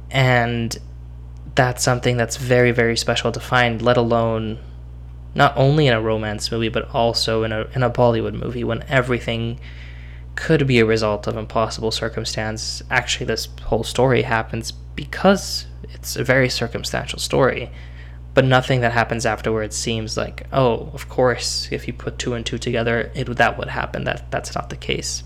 And 0.10 0.78
that's 1.56 1.84
something 1.84 2.16
that's 2.16 2.38
very, 2.38 2.72
very 2.72 2.96
special 2.96 3.34
to 3.34 3.42
find, 3.42 3.82
let 3.82 3.98
alone 3.98 4.60
not 5.36 5.52
only 5.58 5.86
in 5.86 5.94
a 5.94 6.02
romance 6.02 6.50
movie, 6.50 6.70
but 6.70 6.90
also 6.96 7.44
in 7.44 7.52
a 7.52 7.68
in 7.76 7.84
a 7.84 7.90
Bollywood 7.90 8.36
movie 8.36 8.64
when 8.64 8.86
everything 8.88 9.60
could 10.38 10.65
be 10.65 10.79
a 10.79 10.86
result 10.86 11.27
of 11.27 11.36
impossible 11.36 11.91
circumstance. 11.91 12.82
Actually, 12.89 13.25
this 13.25 13.50
whole 13.63 13.84
story 13.84 14.22
happens 14.22 14.72
because 14.72 15.65
it's 15.84 16.15
a 16.15 16.24
very 16.24 16.48
circumstantial 16.48 17.20
story 17.20 17.70
but 18.38 18.46
nothing 18.46 18.82
that 18.82 18.91
happens 18.91 19.25
afterwards 19.25 19.75
seems 19.75 20.15
like 20.15 20.46
oh 20.53 20.91
of 20.94 21.10
course 21.10 21.67
if 21.72 21.88
you 21.88 21.94
put 21.94 22.20
two 22.20 22.36
and 22.36 22.46
two 22.46 22.60
together 22.60 23.12
it 23.15 23.25
that 23.38 23.58
would 23.58 23.70
happen. 23.70 24.03
That 24.03 24.29
that's 24.29 24.53
not 24.53 24.70
the 24.70 24.75
case. 24.75 25.24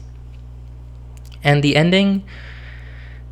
And 1.43 1.61
the 1.61 1.75
ending 1.75 2.23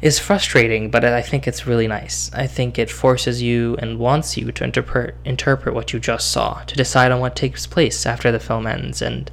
is 0.01 0.19
frustrating 0.19 0.91
but 0.91 1.05
i 1.05 1.21
think 1.21 1.47
it's 1.47 1.65
really 1.65 1.87
nice. 1.87 2.29
I 2.33 2.45
think 2.45 2.77
it 2.77 2.89
forces 2.89 3.41
you 3.41 3.77
and 3.79 3.99
wants 3.99 4.35
you 4.35 4.51
to 4.51 4.63
interpret 4.65 5.15
interpret 5.23 5.73
what 5.73 5.93
you 5.93 5.99
just 6.01 6.29
saw 6.29 6.61
to 6.63 6.75
decide 6.75 7.13
on 7.13 7.21
what 7.21 7.37
takes 7.37 7.65
place 7.65 8.05
after 8.05 8.33
the 8.33 8.39
film 8.41 8.67
ends. 8.67 9.01
And 9.01 9.31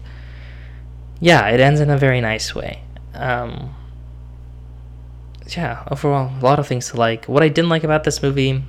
yeah 1.20 1.48
it 1.48 1.60
ends 1.60 1.80
in 1.80 1.90
a 1.90 1.98
very 1.98 2.20
nice 2.20 2.54
way 2.54 2.82
um, 3.14 3.74
yeah 5.56 5.86
overall 5.90 6.30
a 6.38 6.42
lot 6.42 6.58
of 6.58 6.66
things 6.66 6.90
to 6.90 6.96
like 6.96 7.26
what 7.26 7.42
i 7.42 7.48
didn't 7.48 7.70
like 7.70 7.84
about 7.84 8.04
this 8.04 8.22
movie 8.22 8.62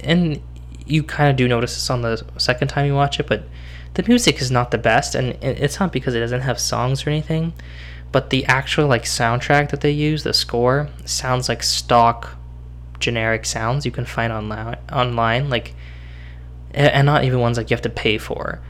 and 0.00 0.40
you 0.86 1.02
kind 1.02 1.30
of 1.30 1.36
do 1.36 1.48
notice 1.48 1.74
this 1.74 1.90
on 1.90 2.02
the 2.02 2.24
second 2.38 2.68
time 2.68 2.86
you 2.86 2.94
watch 2.94 3.20
it, 3.20 3.26
but 3.26 3.44
the 3.94 4.02
music 4.04 4.40
is 4.40 4.50
not 4.50 4.70
the 4.70 4.78
best, 4.78 5.14
and 5.14 5.30
it's 5.42 5.78
not 5.78 5.92
because 5.92 6.14
it 6.14 6.20
doesn't 6.20 6.40
have 6.40 6.58
songs 6.58 7.06
or 7.06 7.10
anything, 7.10 7.52
but 8.10 8.30
the 8.30 8.44
actual 8.46 8.86
like 8.86 9.04
soundtrack 9.04 9.70
that 9.70 9.80
they 9.80 9.90
use, 9.90 10.22
the 10.22 10.32
score, 10.32 10.88
sounds 11.04 11.48
like 11.48 11.62
stock 11.62 12.36
generic 12.98 13.44
sounds 13.44 13.84
you 13.84 13.90
can 13.90 14.04
find 14.04 14.32
online, 14.32 14.76
online 14.92 15.50
like, 15.50 15.74
and 16.72 17.06
not 17.06 17.24
even 17.24 17.40
ones 17.40 17.58
like 17.58 17.70
you 17.70 17.74
have 17.74 17.82
to 17.82 17.90
pay 17.90 18.18
for. 18.18 18.60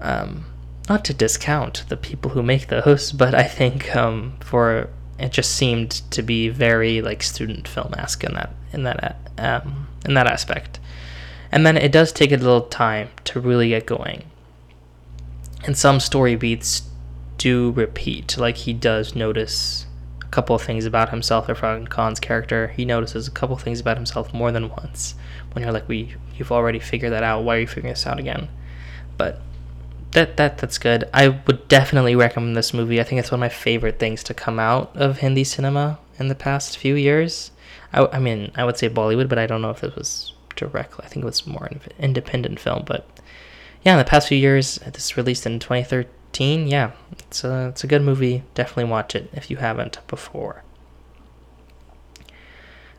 Um, 0.00 0.44
not 0.88 1.04
to 1.04 1.14
discount 1.14 1.84
the 1.88 1.96
people 1.96 2.30
who 2.32 2.42
make 2.42 2.68
those, 2.68 3.12
but 3.24 3.34
I 3.34 3.44
think 3.44 3.94
um, 3.94 4.36
for 4.40 4.90
it 5.18 5.32
just 5.32 5.54
seemed 5.56 5.90
to 6.12 6.22
be 6.22 6.48
very 6.48 7.02
like 7.02 7.22
student 7.22 7.66
film 7.66 7.92
esque 7.96 8.22
in 8.24 8.34
that 8.34 8.54
in 8.72 8.84
that 8.84 9.16
um, 9.38 9.88
in 10.04 10.14
that 10.14 10.26
aspect. 10.26 10.80
And 11.50 11.64
then 11.64 11.76
it 11.76 11.92
does 11.92 12.12
take 12.12 12.30
a 12.30 12.36
little 12.36 12.62
time 12.62 13.08
to 13.24 13.40
really 13.40 13.70
get 13.70 13.86
going. 13.86 14.24
And 15.64 15.76
some 15.76 15.98
story 15.98 16.36
beats 16.36 16.82
do 17.38 17.70
repeat. 17.72 18.36
Like 18.36 18.58
he 18.58 18.72
does 18.72 19.14
notice 19.14 19.86
a 20.22 20.26
couple 20.26 20.54
of 20.54 20.62
things 20.62 20.84
about 20.84 21.08
himself. 21.08 21.48
or 21.48 21.54
Irfan 21.54 21.88
Khan's 21.88 22.20
character, 22.20 22.68
he 22.68 22.84
notices 22.84 23.26
a 23.26 23.30
couple 23.30 23.56
of 23.56 23.62
things 23.62 23.80
about 23.80 23.96
himself 23.96 24.34
more 24.34 24.52
than 24.52 24.68
once. 24.68 25.14
When 25.52 25.64
you're 25.64 25.72
like, 25.72 25.88
we, 25.88 26.14
you've 26.36 26.52
already 26.52 26.78
figured 26.78 27.12
that 27.12 27.22
out. 27.22 27.44
Why 27.44 27.56
are 27.56 27.60
you 27.60 27.66
figuring 27.66 27.92
this 27.92 28.06
out 28.06 28.18
again? 28.18 28.48
But 29.16 29.40
that 30.12 30.36
that 30.36 30.58
that's 30.58 30.78
good. 30.78 31.04
I 31.12 31.28
would 31.28 31.68
definitely 31.68 32.16
recommend 32.16 32.56
this 32.56 32.74
movie. 32.74 33.00
I 33.00 33.04
think 33.04 33.18
it's 33.18 33.30
one 33.30 33.38
of 33.38 33.40
my 33.40 33.48
favorite 33.48 33.98
things 33.98 34.22
to 34.24 34.34
come 34.34 34.58
out 34.58 34.96
of 34.96 35.18
Hindi 35.18 35.44
cinema 35.44 35.98
in 36.18 36.28
the 36.28 36.34
past 36.34 36.78
few 36.78 36.94
years. 36.94 37.50
I, 37.92 38.06
I 38.06 38.18
mean, 38.18 38.52
I 38.54 38.64
would 38.64 38.76
say 38.76 38.88
Bollywood, 38.88 39.28
but 39.28 39.38
I 39.38 39.46
don't 39.46 39.62
know 39.62 39.70
if 39.70 39.84
it 39.84 39.96
was 39.96 40.32
directly. 40.56 41.04
I 41.04 41.08
think 41.08 41.22
it 41.22 41.26
was 41.26 41.46
more 41.46 41.66
an 41.66 41.80
independent 41.98 42.58
film, 42.58 42.84
but 42.86 43.06
yeah, 43.82 43.92
in 43.92 43.98
the 43.98 44.04
past 44.04 44.28
few 44.28 44.38
years, 44.38 44.76
this 44.78 45.16
released 45.16 45.46
in 45.46 45.58
2013. 45.58 46.66
Yeah, 46.66 46.92
it's 47.12 47.44
a 47.44 47.68
it's 47.68 47.84
a 47.84 47.86
good 47.86 48.02
movie. 48.02 48.42
Definitely 48.54 48.84
watch 48.84 49.14
it 49.14 49.30
if 49.32 49.50
you 49.50 49.58
haven't 49.58 49.98
before. 50.08 50.64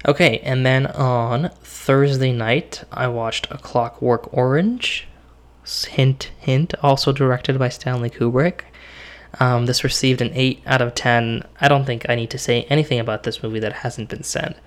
Okay, 0.08 0.40
and 0.40 0.66
then 0.66 0.88
on 0.88 1.50
Thursday 1.62 2.32
night, 2.32 2.86
I 2.92 3.08
watched 3.08 3.48
A 3.52 3.58
Clockwork 3.58 4.34
Orange. 4.34 5.09
Hint, 5.66 6.32
hint. 6.40 6.74
Also 6.82 7.12
directed 7.12 7.60
by 7.60 7.70
Stanley 7.70 8.10
Kubrick. 8.10 8.62
Um, 9.40 9.66
this 9.68 9.84
received 9.84 10.22
an 10.22 10.32
8 10.34 10.64
out 10.66 10.82
of 10.82 10.96
10. 10.96 11.44
I 11.62 11.68
don't 11.68 11.86
think 11.86 12.10
I 12.10 12.16
need 12.16 12.32
to 12.32 12.38
say 12.38 12.64
anything 12.64 13.00
about 13.00 13.24
this 13.24 13.44
movie 13.44 13.60
that 13.60 13.74
hasn't 13.74 14.10
been 14.10 14.24
said 14.24 14.60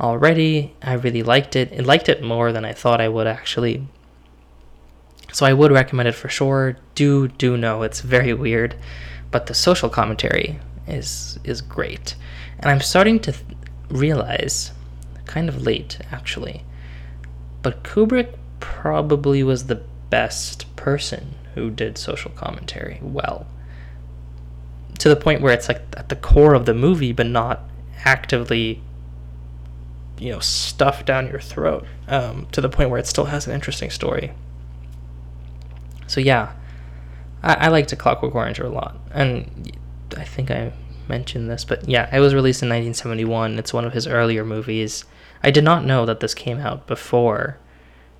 already. 0.00 0.74
I 0.82 0.94
really 0.94 1.22
liked 1.22 1.56
it. 1.56 1.72
I 1.72 1.80
liked 1.80 2.08
it 2.08 2.22
more 2.22 2.52
than 2.52 2.64
I 2.64 2.72
thought 2.72 3.00
I 3.00 3.08
would 3.08 3.26
actually. 3.26 3.86
So 5.32 5.46
I 5.46 5.52
would 5.52 5.72
recommend 5.72 6.08
it 6.08 6.14
for 6.14 6.28
sure. 6.28 6.76
Do 6.94 7.28
do 7.28 7.56
know 7.56 7.82
it's 7.82 8.00
very 8.00 8.34
weird, 8.34 8.76
but 9.30 9.46
the 9.46 9.54
social 9.54 9.88
commentary 9.88 10.60
is 10.86 11.38
is 11.44 11.60
great. 11.60 12.14
And 12.58 12.70
I'm 12.70 12.80
starting 12.80 13.18
to 13.20 13.32
th- 13.32 13.44
realize 13.88 14.72
kind 15.26 15.48
of 15.48 15.62
late 15.62 15.98
actually. 16.12 16.64
But 17.62 17.82
Kubrick 17.82 18.34
probably 18.60 19.42
was 19.42 19.66
the 19.66 19.82
best 20.10 20.74
person 20.76 21.34
who 21.54 21.70
did 21.70 21.98
social 21.98 22.30
commentary 22.32 22.98
well. 23.02 23.46
To 24.98 25.08
the 25.08 25.16
point 25.16 25.40
where 25.40 25.52
it's 25.52 25.68
like 25.68 25.82
at 25.96 26.08
the 26.08 26.16
core 26.16 26.54
of 26.54 26.66
the 26.66 26.74
movie 26.74 27.12
but 27.12 27.26
not 27.26 27.60
actively 28.04 28.82
you 30.18 30.32
know 30.32 30.38
stuff 30.38 31.04
down 31.04 31.26
your 31.28 31.40
throat 31.40 31.86
um, 32.08 32.46
to 32.52 32.60
the 32.60 32.68
point 32.68 32.90
where 32.90 32.98
it 32.98 33.06
still 33.06 33.26
has 33.26 33.46
an 33.46 33.52
interesting 33.52 33.90
story. 33.90 34.32
So 36.06 36.20
yeah, 36.20 36.52
I, 37.42 37.54
I 37.54 37.68
liked 37.68 37.92
A 37.92 37.96
Clockwork 37.96 38.34
Orange 38.34 38.58
a 38.58 38.68
lot, 38.68 38.96
and 39.10 39.76
I 40.16 40.24
think 40.24 40.50
I 40.50 40.72
mentioned 41.08 41.50
this, 41.50 41.64
but 41.64 41.88
yeah, 41.88 42.14
it 42.14 42.20
was 42.20 42.34
released 42.34 42.62
in 42.62 42.68
1971. 42.68 43.58
It's 43.58 43.72
one 43.72 43.84
of 43.84 43.92
his 43.92 44.06
earlier 44.06 44.44
movies. 44.44 45.04
I 45.42 45.50
did 45.50 45.64
not 45.64 45.84
know 45.84 46.06
that 46.06 46.20
this 46.20 46.34
came 46.34 46.58
out 46.58 46.86
before 46.86 47.58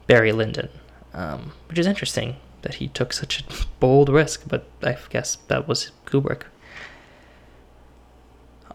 Barry 0.07 0.33
Lyndon, 0.33 0.69
um, 1.15 1.53
which 1.69 1.79
is 1.79 1.87
interesting 1.87 2.37
that 2.63 2.75
he 2.75 2.89
took 2.89 3.13
such 3.13 3.41
a 3.41 3.45
bold 3.81 4.09
risk, 4.09 4.45
but 4.47 4.67
I 4.83 4.97
guess 5.11 5.37
that 5.49 5.69
was 5.69 5.91
Kubrick. 6.07 6.43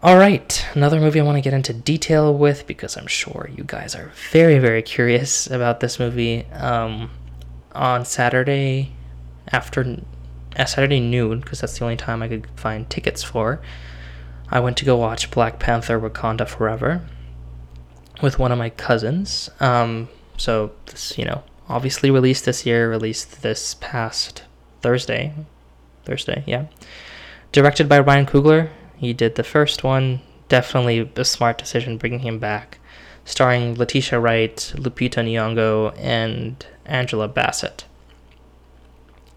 All 0.02 0.16
right, 0.16 0.66
another 0.74 0.98
movie 0.98 1.20
I 1.20 1.24
want 1.24 1.36
to 1.36 1.42
get 1.42 1.52
into 1.52 1.74
detail 1.74 2.32
with 2.34 2.66
because 2.66 2.96
I'm 2.96 3.06
sure 3.06 3.50
you 3.54 3.64
guys 3.64 3.94
are 3.94 4.12
very, 4.30 4.58
very 4.58 4.82
curious 4.82 5.46
about 5.50 5.80
this 5.80 5.98
movie. 5.98 6.46
Um, 6.52 7.10
on 7.72 8.04
Saturday 8.04 8.92
after 9.52 9.98
uh, 10.56 10.64
Saturday 10.64 11.00
noon, 11.00 11.40
because 11.40 11.60
that's 11.60 11.78
the 11.78 11.84
only 11.84 11.96
time 11.96 12.22
I 12.22 12.28
could 12.28 12.46
find 12.56 12.88
tickets 12.88 13.22
for, 13.22 13.60
I 14.48 14.60
went 14.60 14.76
to 14.78 14.84
go 14.84 14.96
watch 14.96 15.30
Black 15.30 15.58
Panther: 15.58 15.98
Wakanda 15.98 16.48
Forever 16.48 17.02
with 18.22 18.38
one 18.38 18.52
of 18.52 18.58
my 18.58 18.70
cousins. 18.70 19.50
Um, 19.60 20.08
so 20.36 20.72
this, 20.86 21.16
you 21.16 21.24
know, 21.24 21.42
obviously 21.70 22.10
released 22.10 22.44
this 22.44 22.66
year, 22.66 22.90
released 22.90 23.42
this 23.42 23.74
past 23.80 24.42
Thursday. 24.82 25.32
Thursday, 26.04 26.42
yeah. 26.46 26.66
Directed 27.52 27.88
by 27.88 28.00
Ryan 28.00 28.26
Coogler, 28.26 28.70
he 28.96 29.12
did 29.12 29.36
the 29.36 29.44
first 29.44 29.84
one. 29.84 30.20
Definitely 30.48 31.10
a 31.16 31.24
smart 31.24 31.58
decision 31.58 31.96
bringing 31.96 32.20
him 32.20 32.38
back. 32.38 32.78
Starring 33.24 33.76
Letitia 33.76 34.18
Wright, 34.18 34.56
Lupita 34.76 35.22
Nyong'o, 35.22 35.96
and 35.96 36.66
Angela 36.86 37.28
Bassett. 37.28 37.84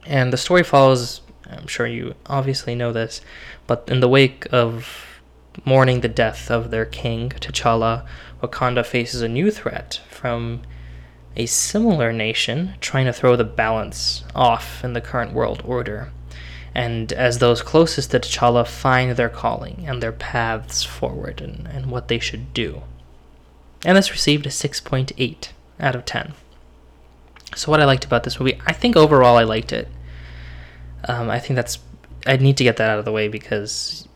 And 0.05 0.33
the 0.33 0.37
story 0.37 0.63
follows, 0.63 1.21
I'm 1.47 1.67
sure 1.67 1.85
you 1.85 2.15
obviously 2.25 2.73
know 2.73 2.91
this, 2.91 3.21
but 3.67 3.87
in 3.87 3.99
the 3.99 4.09
wake 4.09 4.47
of 4.51 5.21
mourning 5.65 6.01
the 6.01 6.07
death 6.07 6.49
of 6.49 6.71
their 6.71 6.85
king, 6.85 7.29
T'Challa, 7.29 8.05
Wakanda 8.41 8.83
faces 8.83 9.21
a 9.21 9.27
new 9.27 9.51
threat 9.51 10.01
from 10.09 10.63
a 11.35 11.45
similar 11.45 12.13
nation 12.13 12.75
trying 12.79 13.05
to 13.05 13.13
throw 13.13 13.35
the 13.35 13.43
balance 13.43 14.23
off 14.35 14.83
in 14.83 14.93
the 14.93 15.01
current 15.01 15.33
world 15.33 15.61
order 15.65 16.11
and 16.75 17.13
as 17.13 17.39
those 17.39 17.61
closest 17.61 18.11
to 18.11 18.19
T'Challa 18.19 18.67
find 18.67 19.11
their 19.11 19.29
calling 19.29 19.85
and 19.87 20.01
their 20.01 20.11
paths 20.11 20.83
forward 20.83 21.41
and, 21.41 21.67
and 21.67 21.91
what 21.91 22.07
they 22.07 22.19
should 22.19 22.53
do. 22.53 22.81
And 23.85 23.97
this 23.97 24.11
received 24.11 24.45
a 24.45 24.49
6.8 24.49 25.49
out 25.79 25.95
of 25.95 26.05
10. 26.05 26.33
So, 27.55 27.69
what 27.69 27.79
I 27.79 27.85
liked 27.85 28.05
about 28.05 28.23
this 28.23 28.39
movie, 28.39 28.59
I 28.65 28.73
think 28.73 28.95
overall 28.95 29.37
I 29.37 29.43
liked 29.43 29.71
it. 29.71 29.87
Um, 31.07 31.29
I 31.29 31.37
think 31.37 31.55
that's 31.55 31.77
I 32.25 32.37
need 32.37 32.57
to 32.57 32.63
get 32.63 32.77
that 32.77 32.89
out 32.89 32.99
of 32.99 33.05
the 33.05 33.11
way 33.11 33.27
because 33.27 34.07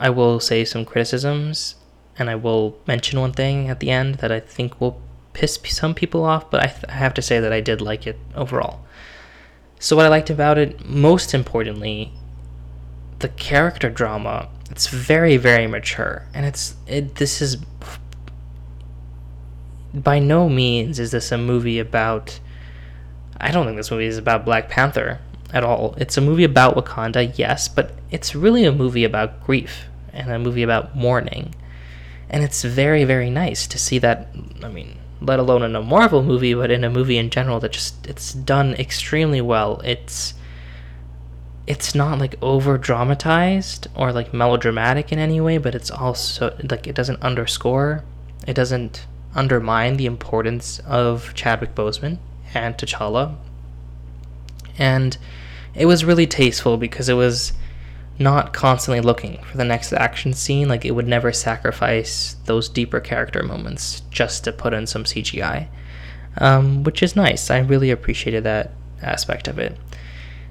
I 0.00 0.10
will 0.10 0.40
say 0.40 0.64
some 0.64 0.84
criticisms 0.84 1.76
and 2.18 2.28
I 2.28 2.34
will 2.34 2.78
mention 2.86 3.20
one 3.20 3.32
thing 3.32 3.68
at 3.68 3.80
the 3.80 3.90
end 3.90 4.16
that 4.16 4.32
I 4.32 4.40
think 4.40 4.80
will 4.80 5.00
piss 5.32 5.58
some 5.64 5.94
people 5.94 6.24
off, 6.24 6.50
but 6.50 6.62
I, 6.62 6.66
th- 6.66 6.84
I 6.88 6.92
have 6.92 7.14
to 7.14 7.22
say 7.22 7.40
that 7.40 7.52
I 7.52 7.60
did 7.60 7.80
like 7.80 8.06
it 8.06 8.18
overall. 8.34 8.84
So, 9.78 9.96
what 9.96 10.06
I 10.06 10.08
liked 10.08 10.30
about 10.30 10.58
it, 10.58 10.84
most 10.84 11.32
importantly, 11.32 12.12
the 13.20 13.28
character 13.28 13.88
drama. 13.88 14.48
It's 14.70 14.86
very, 14.86 15.36
very 15.36 15.66
mature, 15.66 16.26
and 16.34 16.46
it's 16.46 16.74
it. 16.86 17.16
This 17.16 17.40
is 17.42 17.56
by 19.92 20.18
no 20.18 20.48
means 20.48 20.98
is 20.98 21.10
this 21.10 21.32
a 21.32 21.38
movie 21.38 21.78
about. 21.78 22.40
I 23.40 23.50
don't 23.50 23.64
think 23.64 23.78
this 23.78 23.90
movie 23.90 24.04
is 24.04 24.18
about 24.18 24.44
Black 24.44 24.68
Panther 24.68 25.20
at 25.52 25.64
all. 25.64 25.94
It's 25.96 26.16
a 26.16 26.20
movie 26.20 26.44
about 26.44 26.76
Wakanda, 26.76 27.36
yes, 27.38 27.68
but 27.68 27.92
it's 28.10 28.34
really 28.34 28.64
a 28.64 28.72
movie 28.72 29.04
about 29.04 29.42
grief 29.44 29.86
and 30.12 30.30
a 30.30 30.38
movie 30.38 30.62
about 30.62 30.94
mourning. 30.94 31.54
And 32.28 32.44
it's 32.44 32.62
very, 32.62 33.04
very 33.04 33.30
nice 33.30 33.66
to 33.66 33.78
see 33.78 33.98
that. 34.00 34.28
I 34.62 34.68
mean, 34.68 34.99
let 35.20 35.38
alone 35.38 35.62
in 35.62 35.76
a 35.76 35.82
Marvel 35.82 36.22
movie, 36.22 36.54
but 36.54 36.70
in 36.70 36.84
a 36.84 36.90
movie 36.90 37.18
in 37.18 37.30
general 37.30 37.60
that 37.60 37.72
just 37.72 38.06
it's 38.06 38.32
done 38.32 38.74
extremely 38.74 39.40
well. 39.40 39.80
It's 39.84 40.34
it's 41.66 41.94
not 41.94 42.18
like 42.18 42.34
over 42.42 42.78
dramatized 42.78 43.86
or 43.94 44.12
like 44.12 44.34
melodramatic 44.34 45.12
in 45.12 45.18
any 45.18 45.40
way, 45.40 45.58
but 45.58 45.74
it's 45.74 45.90
also 45.90 46.56
like 46.68 46.86
it 46.86 46.94
doesn't 46.94 47.22
underscore, 47.22 48.02
it 48.46 48.54
doesn't 48.54 49.06
undermine 49.34 49.96
the 49.96 50.06
importance 50.06 50.80
of 50.80 51.32
Chadwick 51.34 51.74
Boseman 51.74 52.18
and 52.54 52.76
T'Challa. 52.76 53.36
And 54.78 55.16
it 55.74 55.86
was 55.86 56.04
really 56.04 56.26
tasteful 56.26 56.76
because 56.76 57.08
it 57.08 57.14
was 57.14 57.52
not 58.20 58.52
constantly 58.52 59.00
looking 59.00 59.42
for 59.42 59.56
the 59.56 59.64
next 59.64 59.92
action 59.92 60.32
scene. 60.32 60.68
Like 60.68 60.84
it 60.84 60.92
would 60.92 61.08
never 61.08 61.32
sacrifice 61.32 62.36
those 62.44 62.68
deeper 62.68 63.00
character 63.00 63.42
moments 63.42 64.02
just 64.10 64.44
to 64.44 64.52
put 64.52 64.74
in 64.74 64.86
some 64.86 65.04
CGI, 65.04 65.68
um, 66.38 66.84
which 66.84 67.02
is 67.02 67.16
nice. 67.16 67.50
I 67.50 67.58
really 67.58 67.90
appreciated 67.90 68.44
that 68.44 68.72
aspect 69.02 69.48
of 69.48 69.58
it. 69.58 69.76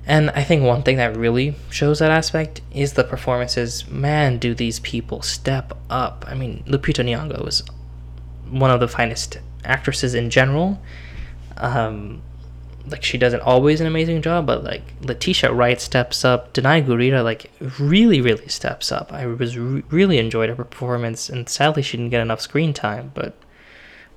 And 0.06 0.32
I 0.32 0.44
think 0.44 0.64
one 0.64 0.82
thing 0.82 0.98
that 0.98 1.16
really 1.16 1.56
shows 1.70 2.00
that 2.00 2.10
aspect 2.10 2.62
is 2.74 2.94
the 2.94 3.04
performances. 3.04 3.88
Man, 3.88 4.40
do 4.40 4.56
these 4.56 4.80
people 4.80 5.22
step 5.22 5.78
up! 5.90 6.26
I 6.28 6.34
mean, 6.34 6.64
Lupita 6.66 7.06
Nyong'o 7.06 7.48
is 7.48 7.62
one 8.50 8.72
of 8.72 8.80
the 8.80 8.88
finest 8.88 9.38
actresses 9.64 10.16
in 10.16 10.32
general. 10.32 10.82
Um, 11.58 12.24
like 12.90 13.04
she 13.04 13.18
does 13.18 13.34
not 13.34 13.42
always 13.42 13.82
an 13.82 13.88
amazing 13.88 14.22
job, 14.22 14.46
but 14.46 14.64
like 14.64 14.84
Letitia 15.02 15.52
Wright 15.54 15.80
steps 15.80 16.26
up, 16.26 16.54
Danai 16.54 16.86
Gurira 16.86 17.24
like 17.24 17.52
really 17.80 18.22
really 18.22 18.48
steps 18.48 18.92
up. 18.92 19.12
I 19.14 19.26
was 19.26 19.58
re- 19.58 19.84
really 19.90 20.18
enjoyed 20.18 20.50
her 20.50 20.56
performance, 20.56 21.30
and 21.30 21.48
sadly 21.48 21.82
she 21.82 21.98
didn't 21.98 22.12
get 22.12 22.22
enough 22.22 22.42
screen 22.42 22.74
time. 22.74 23.12
But 23.14 23.36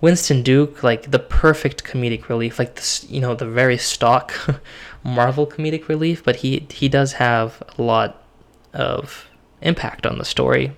Winston 0.01 0.43
Duke 0.43 0.83
like 0.83 1.11
the 1.11 1.19
perfect 1.19 1.85
comedic 1.85 2.29
relief, 2.29 2.59
like 2.59 2.77
this 2.77 3.05
you 3.11 3.21
know 3.21 3.35
the 3.35 3.47
very 3.47 3.79
stock 3.79 4.35
Marvel 5.05 5.47
comedic 5.47 5.89
relief, 5.89 6.25
but 6.25 6.37
he 6.37 6.67
he 6.71 6.89
does 6.89 7.15
have 7.15 7.63
a 7.79 7.83
lot 7.83 8.23
of 8.73 9.29
impact 9.61 10.07
on 10.07 10.19
the 10.19 10.25
story. 10.25 10.73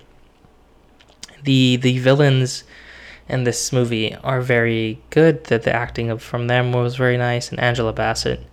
The 1.43 1.77
the 1.77 1.99
villains 1.99 2.63
in 3.27 3.43
this 3.43 3.71
movie 3.73 4.15
are 4.15 4.41
very 4.41 5.01
good. 5.09 5.45
That 5.45 5.63
the 5.63 5.73
acting 5.73 6.09
of 6.09 6.21
from 6.21 6.47
them 6.47 6.71
was 6.71 6.95
very 6.95 7.17
nice, 7.17 7.49
and 7.49 7.59
Angela 7.59 7.93
Bassett 7.93 8.45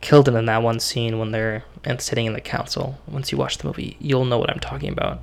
killed 0.00 0.28
it 0.28 0.34
in 0.34 0.46
that 0.46 0.62
one 0.62 0.80
scene 0.80 1.18
when 1.18 1.32
they're 1.32 1.64
sitting 1.98 2.26
in 2.26 2.32
the 2.32 2.40
council. 2.40 2.98
Once 3.06 3.32
you 3.32 3.38
watch 3.38 3.58
the 3.58 3.66
movie, 3.66 3.96
you'll 4.00 4.24
know 4.24 4.38
what 4.38 4.50
I'm 4.50 4.60
talking 4.60 4.92
about. 4.92 5.20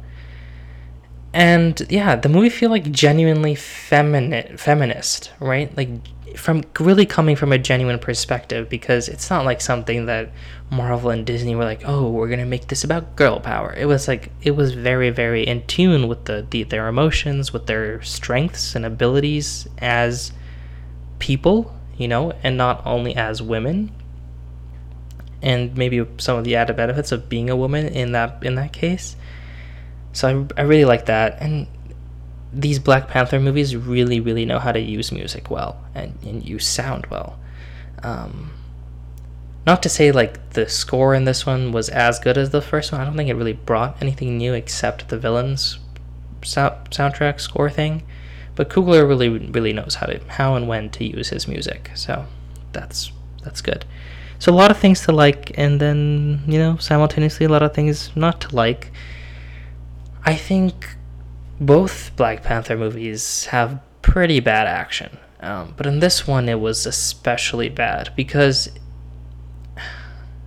And 1.34 1.86
yeah, 1.90 2.16
the 2.16 2.30
movie 2.30 2.50
feel 2.50 2.70
like 2.70 2.92
genuinely 2.92 3.56
feminine, 3.56 4.58
feminist, 4.58 5.32
right? 5.40 5.76
Like 5.76 5.90
from 6.36 6.64
really 6.80 7.06
coming 7.06 7.36
from 7.36 7.52
a 7.52 7.58
genuine 7.58 8.00
perspective 8.00 8.70
because 8.70 9.08
it's 9.08 9.30
not 9.30 9.46
like 9.46 9.62
something 9.62 10.06
that 10.06 10.32
Marvel 10.70 11.10
and 11.10 11.26
Disney 11.26 11.56
were 11.56 11.64
like, 11.64 11.82
"Oh, 11.86 12.10
we're 12.10 12.28
going 12.28 12.40
to 12.40 12.46
make 12.46 12.68
this 12.68 12.84
about 12.84 13.16
girl 13.16 13.40
power." 13.40 13.74
It 13.74 13.86
was 13.86 14.08
like 14.08 14.32
it 14.42 14.52
was 14.52 14.74
very 14.74 15.10
very 15.10 15.44
in 15.44 15.66
tune 15.68 16.08
with 16.08 16.26
the, 16.26 16.46
the 16.50 16.64
their 16.64 16.88
emotions, 16.88 17.54
with 17.54 17.68
their 17.68 18.02
strengths 18.02 18.76
and 18.76 18.86
abilities 18.86 19.68
as 19.78 20.32
people, 21.20 21.76
you 21.98 22.08
know, 22.08 22.32
and 22.44 22.58
not 22.58 22.86
only 22.86 23.16
as 23.16 23.42
women. 23.42 23.92
And 25.42 25.78
maybe 25.78 26.04
some 26.18 26.38
of 26.38 26.44
the 26.44 26.56
added 26.56 26.76
benefits 26.76 27.12
of 27.12 27.30
being 27.30 27.50
a 27.50 27.56
woman 27.56 27.88
in 27.88 28.14
that 28.14 28.44
in 28.44 28.56
that 28.56 28.74
case. 28.74 29.16
So 30.14 30.48
I, 30.58 30.62
I 30.62 30.64
really 30.64 30.86
like 30.86 31.06
that 31.08 31.42
and 31.42 31.68
these 32.54 32.80
Black 32.80 33.08
Panther 33.08 33.40
movies 33.40 33.76
really, 33.76 34.20
really 34.20 34.46
know 34.46 34.60
how 34.60 34.72
to 34.72 34.80
use 34.80 35.12
music 35.12 35.50
well 35.50 35.84
and, 35.94 36.18
and 36.24 36.48
use 36.48 36.68
sound 36.68 37.06
well. 37.08 37.38
Um, 38.04 38.52
not 39.66 39.82
to 39.84 39.90
say 39.90 40.12
like 40.12 40.52
the 40.52 40.70
score 40.70 41.16
in 41.16 41.26
this 41.26 41.46
one 41.46 41.72
was 41.72 41.90
as 41.90 42.20
good 42.20 42.38
as 42.38 42.52
the 42.52 42.62
first 42.62 42.92
one. 42.92 43.02
I 43.02 43.06
don't 43.06 43.18
think 43.18 43.30
it 43.30 43.36
really 43.36 43.54
brought 43.54 44.02
anything 44.02 44.38
new 44.38 44.54
except 44.54 45.10
the 45.10 45.18
villains 45.18 45.80
sound- 46.44 46.92
soundtrack 46.92 47.40
score 47.42 47.70
thing. 47.70 48.04
But 48.56 48.70
Coogler 48.70 49.08
really, 49.08 49.30
really 49.30 49.74
knows 49.74 49.96
how 49.96 50.08
to 50.08 50.20
how 50.28 50.56
and 50.56 50.68
when 50.68 50.90
to 50.92 51.04
use 51.04 51.30
his 51.30 51.48
music. 51.48 51.92
So 51.96 52.26
that's 52.72 53.12
that's 53.44 53.62
good. 53.62 53.86
So 54.40 54.52
a 54.52 54.56
lot 54.56 54.72
of 54.72 54.78
things 54.78 55.02
to 55.02 55.12
like, 55.12 55.58
and 55.58 55.80
then 55.80 56.44
you 56.48 56.60
know 56.60 56.78
simultaneously 56.78 57.46
a 57.46 57.50
lot 57.50 57.64
of 57.64 57.74
things 57.74 58.16
not 58.16 58.42
to 58.42 58.56
like. 58.56 58.92
I 60.24 60.36
think 60.36 60.96
both 61.60 62.16
Black 62.16 62.44
Panther 62.44 62.76
movies 62.78 63.46
have 63.46 63.80
pretty 64.02 64.40
bad 64.40 64.68
action. 64.68 65.18
Um, 65.40 65.74
but 65.78 65.86
in 65.86 66.00
this 66.00 66.28
one, 66.28 66.50
it 66.50 66.60
was 66.60 66.86
especially 66.86 67.70
bad 67.70 68.12
because, 68.16 68.70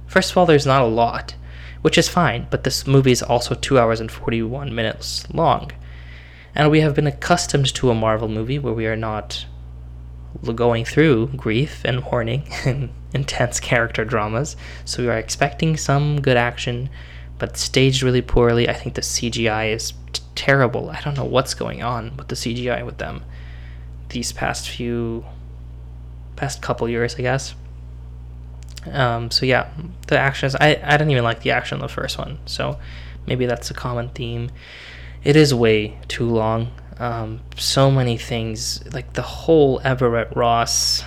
first 0.07 0.31
of 0.31 0.37
all, 0.37 0.47
there's 0.47 0.67
not 0.67 0.83
a 0.83 0.87
lot, 0.87 1.35
which 1.83 1.99
is 1.99 2.09
fine, 2.09 2.47
but 2.51 2.65
this 2.65 2.87
movie 2.87 3.13
is 3.13 3.23
also 3.23 3.55
2 3.55 3.79
hours 3.79 4.01
and 4.01 4.11
41 4.11 4.75
minutes 4.75 5.29
long. 5.33 5.71
And 6.55 6.71
we 6.71 6.81
have 6.81 6.95
been 6.95 7.07
accustomed 7.07 7.73
to 7.75 7.91
a 7.91 7.95
Marvel 7.95 8.29
movie 8.29 8.59
where 8.59 8.75
we 8.75 8.87
are 8.87 8.97
not 8.97 9.47
going 10.55 10.85
through 10.85 11.29
grief 11.29 11.83
and 11.85 12.03
mourning 12.03 12.49
and 12.65 12.91
intense 13.15 13.61
character 13.61 14.05
dramas, 14.05 14.57
so 14.85 15.03
we 15.03 15.09
are 15.09 15.19
expecting 15.19 15.77
some 15.77 16.21
good 16.21 16.37
action, 16.37 16.91
but 17.39 17.57
staged 17.57 18.03
really 18.03 18.23
poorly. 18.23 18.69
I 18.69 18.75
think 18.75 18.95
the 18.95 19.01
CGI 19.01 19.73
is 19.73 19.93
terrible. 20.39 20.89
I 20.89 21.01
don't 21.01 21.17
know 21.17 21.25
what's 21.25 21.53
going 21.53 21.83
on 21.83 22.17
with 22.17 22.29
the 22.29 22.37
CGI 22.37 22.87
with 22.87 22.99
them 22.99 23.25
these 24.11 24.31
past 24.31 24.69
few 24.69 25.25
past 26.37 26.63
couple 26.63 26.89
years, 26.89 27.17
I 27.17 27.23
guess. 27.23 27.57
Um, 28.87 29.33
so 29.33 29.45
yeah, 29.45 29.69
the 30.07 30.17
actions 30.17 30.55
I, 30.55 30.81
I 30.81 30.93
didn't 30.93 31.11
even 31.11 31.25
like 31.25 31.43
the 31.43 31.51
action 31.51 31.79
in 31.79 31.83
the 31.83 31.89
first 31.89 32.19
one, 32.19 32.39
so 32.47 32.79
maybe 33.27 33.47
that's 33.47 33.69
a 33.73 33.75
common 33.75 34.11
theme. 34.11 34.51
It 35.25 35.35
is 35.35 35.53
way 35.53 35.99
too 36.07 36.27
long. 36.27 36.71
Um, 37.01 37.41
so 37.57 37.91
many 37.91 38.17
things 38.17 38.85
like 38.93 39.15
the 39.15 39.23
whole 39.23 39.81
Everett 39.83 40.37
Ross 40.37 41.03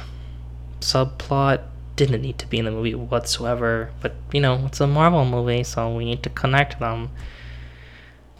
subplot 0.82 1.62
didn't 1.96 2.22
need 2.22 2.38
to 2.40 2.48
be 2.48 2.60
in 2.60 2.66
the 2.66 2.72
movie 2.72 2.96
whatsoever. 2.96 3.92
But 4.02 4.16
you 4.34 4.42
know, 4.42 4.66
it's 4.66 4.82
a 4.82 4.88
Marvel 4.88 5.24
movie, 5.24 5.64
so 5.64 5.96
we 5.96 6.04
need 6.04 6.22
to 6.24 6.30
connect 6.30 6.82
them. 6.82 7.12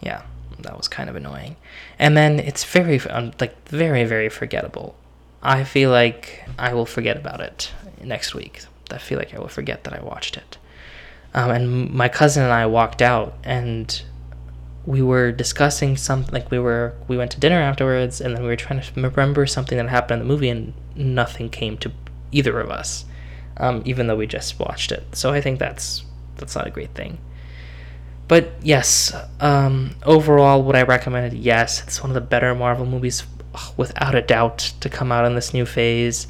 Yeah, 0.02 0.22
that 0.62 0.76
was 0.76 0.88
kind 0.88 1.08
of 1.10 1.16
annoying. 1.16 1.56
And 1.98 2.16
then 2.16 2.38
it's 2.38 2.64
very 2.64 2.98
like 3.40 3.68
very 3.68 4.04
very 4.04 4.28
forgettable. 4.28 4.96
I 5.42 5.64
feel 5.64 5.90
like 5.90 6.44
I 6.58 6.72
will 6.74 6.86
forget 6.86 7.16
about 7.16 7.40
it 7.40 7.72
next 8.02 8.34
week. 8.34 8.62
I 8.90 8.98
feel 8.98 9.18
like 9.18 9.34
I 9.34 9.38
will 9.38 9.48
forget 9.48 9.84
that 9.84 9.92
I 9.92 10.02
watched 10.02 10.36
it. 10.36 10.58
Um, 11.34 11.50
and 11.50 11.90
my 11.90 12.08
cousin 12.08 12.42
and 12.42 12.52
I 12.52 12.66
walked 12.66 13.00
out, 13.00 13.34
and 13.42 14.02
we 14.84 15.00
were 15.00 15.32
discussing 15.32 15.96
something. 15.96 16.32
Like 16.32 16.50
we 16.50 16.58
were, 16.58 16.94
we 17.08 17.16
went 17.16 17.30
to 17.32 17.40
dinner 17.40 17.60
afterwards, 17.60 18.20
and 18.20 18.36
then 18.36 18.42
we 18.42 18.48
were 18.48 18.56
trying 18.56 18.80
to 18.80 18.92
remember 18.94 19.46
something 19.46 19.78
that 19.78 19.88
happened 19.88 20.20
in 20.20 20.28
the 20.28 20.32
movie, 20.32 20.50
and 20.50 20.74
nothing 20.94 21.48
came 21.48 21.78
to 21.78 21.92
either 22.32 22.60
of 22.60 22.70
us, 22.70 23.04
um, 23.56 23.82
even 23.84 24.06
though 24.06 24.16
we 24.16 24.26
just 24.26 24.58
watched 24.58 24.92
it. 24.92 25.04
So 25.16 25.32
I 25.32 25.40
think 25.40 25.58
that's 25.58 26.04
that's 26.36 26.54
not 26.54 26.66
a 26.66 26.70
great 26.70 26.94
thing. 26.94 27.18
But 28.32 28.50
yes, 28.62 29.14
um, 29.40 29.94
overall, 30.04 30.62
would 30.62 30.74
I 30.74 30.84
recommend 30.84 31.34
it? 31.34 31.38
Yes, 31.38 31.82
it's 31.82 32.00
one 32.00 32.08
of 32.08 32.14
the 32.14 32.22
better 32.22 32.54
Marvel 32.54 32.86
movies, 32.86 33.24
without 33.76 34.14
a 34.14 34.22
doubt, 34.22 34.72
to 34.80 34.88
come 34.88 35.12
out 35.12 35.26
in 35.26 35.34
this 35.34 35.52
new 35.52 35.66
phase. 35.66 36.28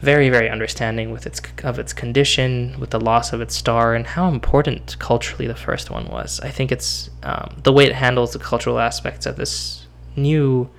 Very, 0.00 0.30
very 0.30 0.48
understanding 0.48 1.10
with 1.10 1.26
its 1.26 1.42
of 1.62 1.78
its 1.78 1.92
condition, 1.92 2.80
with 2.80 2.88
the 2.88 2.98
loss 2.98 3.34
of 3.34 3.42
its 3.42 3.54
star, 3.54 3.94
and 3.94 4.06
how 4.06 4.28
important 4.28 4.98
culturally 4.98 5.46
the 5.46 5.54
first 5.54 5.90
one 5.90 6.08
was. 6.08 6.40
I 6.40 6.48
think 6.48 6.72
it's 6.72 7.10
um, 7.22 7.60
the 7.64 7.72
way 7.74 7.84
it 7.84 7.96
handles 7.96 8.32
the 8.32 8.38
cultural 8.38 8.78
aspects 8.78 9.26
of 9.26 9.36
this 9.36 9.86
new 10.16 10.70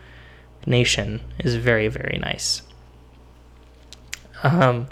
nation 0.65 1.21
is 1.37 1.53
very, 1.53 1.87
very 1.87 2.17
nice. 2.17 2.63
Um, 4.41 4.87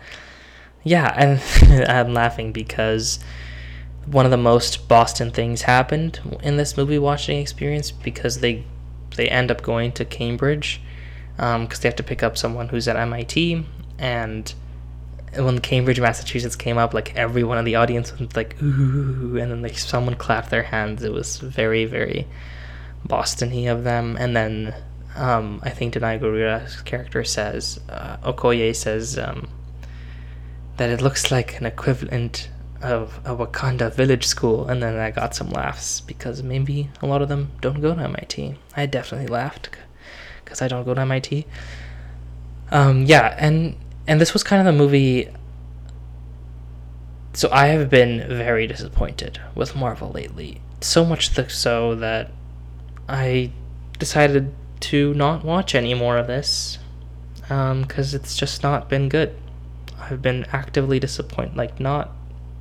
yeah, 0.84 1.12
and 1.18 1.90
I'm 1.90 2.14
laughing 2.14 2.52
because 2.52 3.18
one 4.06 4.26
of 4.26 4.32
the 4.32 4.38
most 4.38 4.88
Boston 4.88 5.32
things 5.32 5.64
happened 5.64 6.20
in 6.42 6.58
this 6.58 6.76
movie 6.76 7.00
watching 7.00 7.40
experience 7.40 7.92
because 7.92 8.40
they 8.40 8.64
they 9.16 9.28
end 9.28 9.52
up 9.52 9.62
going 9.62 9.92
to 9.92 10.06
Cambridge 10.06 10.82
because 11.36 11.56
um, 11.56 11.68
they 11.82 11.88
have 11.88 11.96
to 11.98 12.04
pick 12.04 12.24
up 12.24 12.38
someone 12.38 12.70
who's 12.70 12.88
at 12.88 12.96
MIT 12.96 13.66
and 14.00 14.54
when 15.36 15.60
Cambridge, 15.60 16.00
Massachusetts 16.00 16.58
came 16.58 16.78
up, 16.78 16.94
like 16.94 17.16
everyone 17.16 17.58
in 17.58 17.64
the 17.64 17.76
audience 17.76 18.18
was 18.18 18.36
like 18.36 18.62
ooh, 18.62 19.38
and 19.38 19.52
then 19.52 19.62
like 19.62 19.78
someone 19.78 20.16
clapped 20.16 20.50
their 20.50 20.64
hands. 20.64 21.04
It 21.04 21.14
was 21.14 21.38
very 21.38 21.86
very 21.86 22.28
Boston-y 23.06 23.68
of 23.68 23.84
them. 23.84 24.18
And 24.20 24.36
then 24.36 24.76
um, 25.16 25.62
I 25.64 25.70
think 25.70 25.94
Danai 25.94 26.20
Gurira's 26.20 26.82
character 26.82 27.24
says, 27.24 27.80
uh, 27.90 28.18
Okoye 28.18 28.76
says 28.76 29.18
um, 29.18 29.50
that 30.78 30.90
it 30.90 31.02
looks 31.02 31.32
like 31.32 31.60
an 31.60 31.66
equivalent 31.66 32.50
of 32.82 33.20
a 33.26 33.36
Wakanda 33.36 33.94
village 33.94 34.26
school. 34.26 34.68
And 34.68 34.82
then 34.82 34.98
I 34.98 35.12
got 35.12 35.36
some 35.36 35.50
laughs 35.50 36.02
because 36.02 36.44
maybe 36.44 36.90
a 37.02 37.06
lot 37.06 37.22
of 37.22 37.30
them 37.30 37.52
don't 37.62 37.82
go 37.82 37.94
to 37.96 38.02
MIT. 38.02 38.56
I 38.76 38.86
definitely 38.86 39.28
laughed 39.28 39.70
because 40.44 40.62
I 40.62 40.68
don't 40.68 40.84
go 40.84 40.94
to 40.94 41.02
MIT. 41.02 41.46
Um, 42.72 43.06
yeah, 43.06 43.36
and 43.38 43.76
and 44.08 44.20
this 44.20 44.34
was 44.34 44.44
kind 44.44 44.60
of 44.60 44.66
the 44.66 44.78
movie. 44.78 45.30
So 47.34 47.50
I 47.52 47.68
have 47.68 47.90
been 47.90 48.28
very 48.28 48.68
disappointed 48.68 49.40
with 49.56 49.76
Marvel 49.76 50.12
lately. 50.12 50.62
So 50.82 51.06
much 51.06 51.32
so 51.52 51.96
that 51.96 52.32
I 53.08 53.52
decided 54.00 54.54
to 54.82 55.14
not 55.14 55.44
watch 55.44 55.76
any 55.76 55.94
more 55.94 56.18
of 56.18 56.28
this 56.28 56.80
because 57.42 58.14
um, 58.14 58.20
it's 58.20 58.36
just 58.36 58.64
not 58.64 58.90
been 58.90 59.08
good. 59.10 59.36
I've 60.00 60.22
been 60.22 60.46
actively 60.52 61.00
disappointed. 61.00 61.56
Like, 61.56 61.80
not 61.80 62.12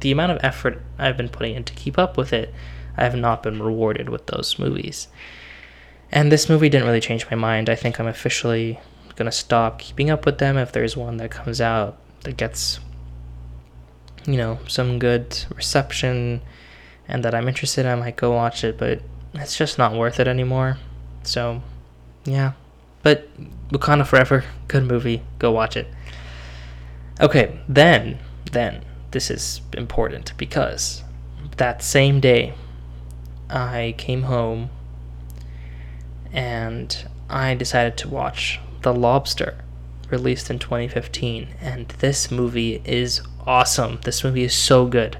the 0.00 0.10
amount 0.10 0.32
of 0.32 0.38
effort 0.42 0.80
I've 0.98 1.16
been 1.16 1.28
putting 1.28 1.54
in 1.54 1.64
to 1.64 1.74
keep 1.74 1.98
up 1.98 2.16
with 2.16 2.32
it, 2.32 2.52
I 2.96 3.04
have 3.04 3.16
not 3.16 3.42
been 3.42 3.62
rewarded 3.62 4.08
with 4.08 4.26
those 4.26 4.58
movies. 4.58 5.08
And 6.12 6.30
this 6.30 6.48
movie 6.48 6.68
didn't 6.68 6.86
really 6.86 7.00
change 7.00 7.30
my 7.30 7.36
mind. 7.36 7.70
I 7.70 7.74
think 7.74 8.00
I'm 8.00 8.06
officially 8.06 8.80
gonna 9.16 9.32
stop 9.32 9.78
keeping 9.78 10.10
up 10.10 10.24
with 10.26 10.38
them 10.38 10.56
if 10.56 10.72
there's 10.72 10.96
one 10.96 11.18
that 11.18 11.30
comes 11.30 11.60
out 11.60 11.98
that 12.22 12.36
gets 12.36 12.80
you 14.26 14.36
know 14.36 14.58
some 14.66 14.98
good 14.98 15.44
reception 15.54 16.40
and 17.08 17.24
that 17.24 17.34
I'm 17.34 17.48
interested 17.48 17.86
in, 17.86 17.92
I 17.92 17.96
might 17.96 18.16
go 18.16 18.30
watch 18.30 18.62
it, 18.62 18.78
but 18.78 19.02
it's 19.34 19.56
just 19.56 19.78
not 19.78 19.94
worth 19.94 20.20
it 20.20 20.28
anymore. 20.28 20.78
So, 21.24 21.60
yeah. 22.24 22.52
But 23.02 23.28
Wakanda 23.70 24.06
Forever, 24.06 24.44
good 24.68 24.84
movie. 24.84 25.22
Go 25.40 25.50
watch 25.50 25.76
it. 25.76 25.88
Okay, 27.20 27.58
then, 27.68 28.18
then, 28.52 28.84
this 29.10 29.30
is 29.30 29.60
important 29.72 30.32
because 30.36 31.02
that 31.56 31.82
same 31.82 32.20
day 32.20 32.54
I 33.48 33.94
came 33.98 34.22
home 34.22 34.70
and 36.32 37.06
I 37.28 37.54
decided 37.54 37.96
to 37.98 38.08
watch 38.08 38.60
the 38.82 38.94
Lobster, 38.94 39.64
released 40.10 40.50
in 40.50 40.58
2015, 40.58 41.48
and 41.60 41.88
this 41.98 42.30
movie 42.30 42.80
is 42.84 43.20
awesome. 43.46 44.00
This 44.04 44.24
movie 44.24 44.44
is 44.44 44.54
so 44.54 44.86
good. 44.86 45.18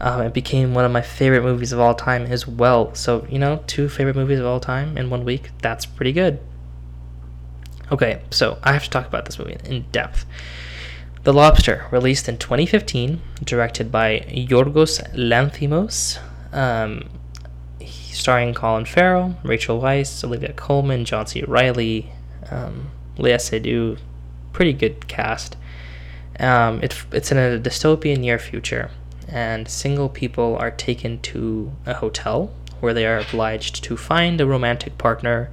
Um, 0.00 0.22
it 0.22 0.32
became 0.32 0.74
one 0.74 0.84
of 0.84 0.92
my 0.92 1.00
favorite 1.00 1.42
movies 1.42 1.72
of 1.72 1.80
all 1.80 1.94
time 1.94 2.26
as 2.26 2.46
well. 2.46 2.94
So, 2.94 3.26
you 3.28 3.38
know, 3.38 3.62
two 3.66 3.88
favorite 3.88 4.16
movies 4.16 4.38
of 4.38 4.46
all 4.46 4.60
time 4.60 4.96
in 4.96 5.10
one 5.10 5.24
week, 5.24 5.50
that's 5.60 5.86
pretty 5.86 6.12
good. 6.12 6.38
Okay, 7.90 8.22
so 8.30 8.58
I 8.62 8.72
have 8.72 8.84
to 8.84 8.90
talk 8.90 9.06
about 9.06 9.24
this 9.24 9.38
movie 9.38 9.56
in 9.64 9.86
depth. 9.92 10.24
The 11.28 11.34
Lobster, 11.34 11.84
released 11.90 12.26
in 12.26 12.38
2015, 12.38 13.20
directed 13.44 13.92
by 13.92 14.20
Yorgos 14.30 15.14
Lanthimos, 15.14 16.18
um, 16.54 17.06
starring 17.86 18.54
Colin 18.54 18.86
Farrell, 18.86 19.36
Rachel 19.42 19.78
Weisz, 19.78 20.24
Olivia 20.24 20.54
Colman, 20.54 21.04
John 21.04 21.26
C. 21.26 21.44
Reilly, 21.46 22.10
um, 22.50 22.90
Léa 23.18 23.36
Seydoux, 23.36 23.98
pretty 24.54 24.72
good 24.72 25.06
cast. 25.06 25.58
Um, 26.40 26.82
it, 26.82 27.04
it's 27.12 27.30
in 27.30 27.36
a 27.36 27.60
dystopian 27.60 28.20
near 28.20 28.38
future, 28.38 28.90
and 29.28 29.68
single 29.68 30.08
people 30.08 30.56
are 30.56 30.70
taken 30.70 31.20
to 31.20 31.70
a 31.84 31.92
hotel 31.92 32.54
where 32.80 32.94
they 32.94 33.04
are 33.04 33.18
obliged 33.18 33.84
to 33.84 33.98
find 33.98 34.40
a 34.40 34.46
romantic 34.46 34.96
partner 34.96 35.50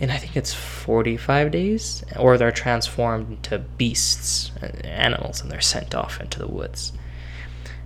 in 0.00 0.10
I 0.10 0.16
think 0.16 0.34
it's 0.34 0.54
45 0.54 1.50
days, 1.50 2.02
or 2.18 2.38
they're 2.38 2.50
transformed 2.50 3.30
into 3.30 3.58
beasts, 3.58 4.50
animals, 4.82 5.42
and 5.42 5.50
they're 5.50 5.60
sent 5.60 5.94
off 5.94 6.20
into 6.20 6.38
the 6.38 6.48
woods. 6.48 6.92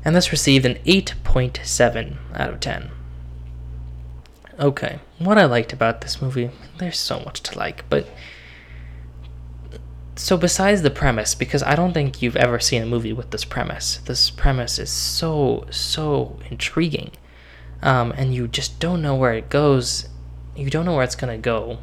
And 0.04 0.14
this 0.14 0.30
received 0.30 0.64
an 0.64 0.76
8.7 0.84 2.16
out 2.34 2.50
of 2.50 2.60
10. 2.60 2.90
Okay, 4.60 5.00
what 5.18 5.38
I 5.38 5.44
liked 5.44 5.72
about 5.72 6.00
this 6.00 6.22
movie, 6.22 6.50
there's 6.78 6.98
so 6.98 7.18
much 7.18 7.42
to 7.42 7.58
like, 7.58 7.88
but 7.90 8.06
so 10.14 10.36
besides 10.36 10.82
the 10.82 10.90
premise, 10.90 11.34
because 11.34 11.64
I 11.64 11.74
don't 11.74 11.92
think 11.92 12.22
you've 12.22 12.36
ever 12.36 12.60
seen 12.60 12.82
a 12.82 12.86
movie 12.86 13.12
with 13.12 13.32
this 13.32 13.44
premise. 13.44 13.96
This 13.96 14.30
premise 14.30 14.78
is 14.78 14.90
so 14.90 15.66
so 15.70 16.38
intriguing, 16.48 17.10
um, 17.82 18.12
and 18.16 18.32
you 18.32 18.46
just 18.46 18.78
don't 18.78 19.02
know 19.02 19.16
where 19.16 19.34
it 19.34 19.50
goes. 19.50 20.08
You 20.54 20.70
don't 20.70 20.84
know 20.84 20.94
where 20.94 21.02
it's 21.02 21.16
gonna 21.16 21.38
go, 21.38 21.78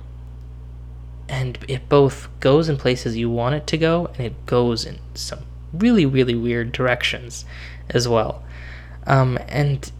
and 1.32 1.58
it 1.68 1.88
both 1.88 2.28
goes 2.42 2.68
in 2.70 2.78
places 2.78 3.18
you 3.18 3.30
want 3.30 3.56
it 3.56 3.66
to 3.68 3.78
go, 3.78 4.08
and 4.08 4.20
it 4.20 4.46
goes 4.46 4.86
in 4.86 5.00
some 5.16 5.40
really 5.74 6.06
really 6.06 6.36
weird 6.36 6.72
directions 6.74 7.46
as 7.90 8.08
well. 8.08 8.44
Um, 9.08 9.40
and 9.48 9.92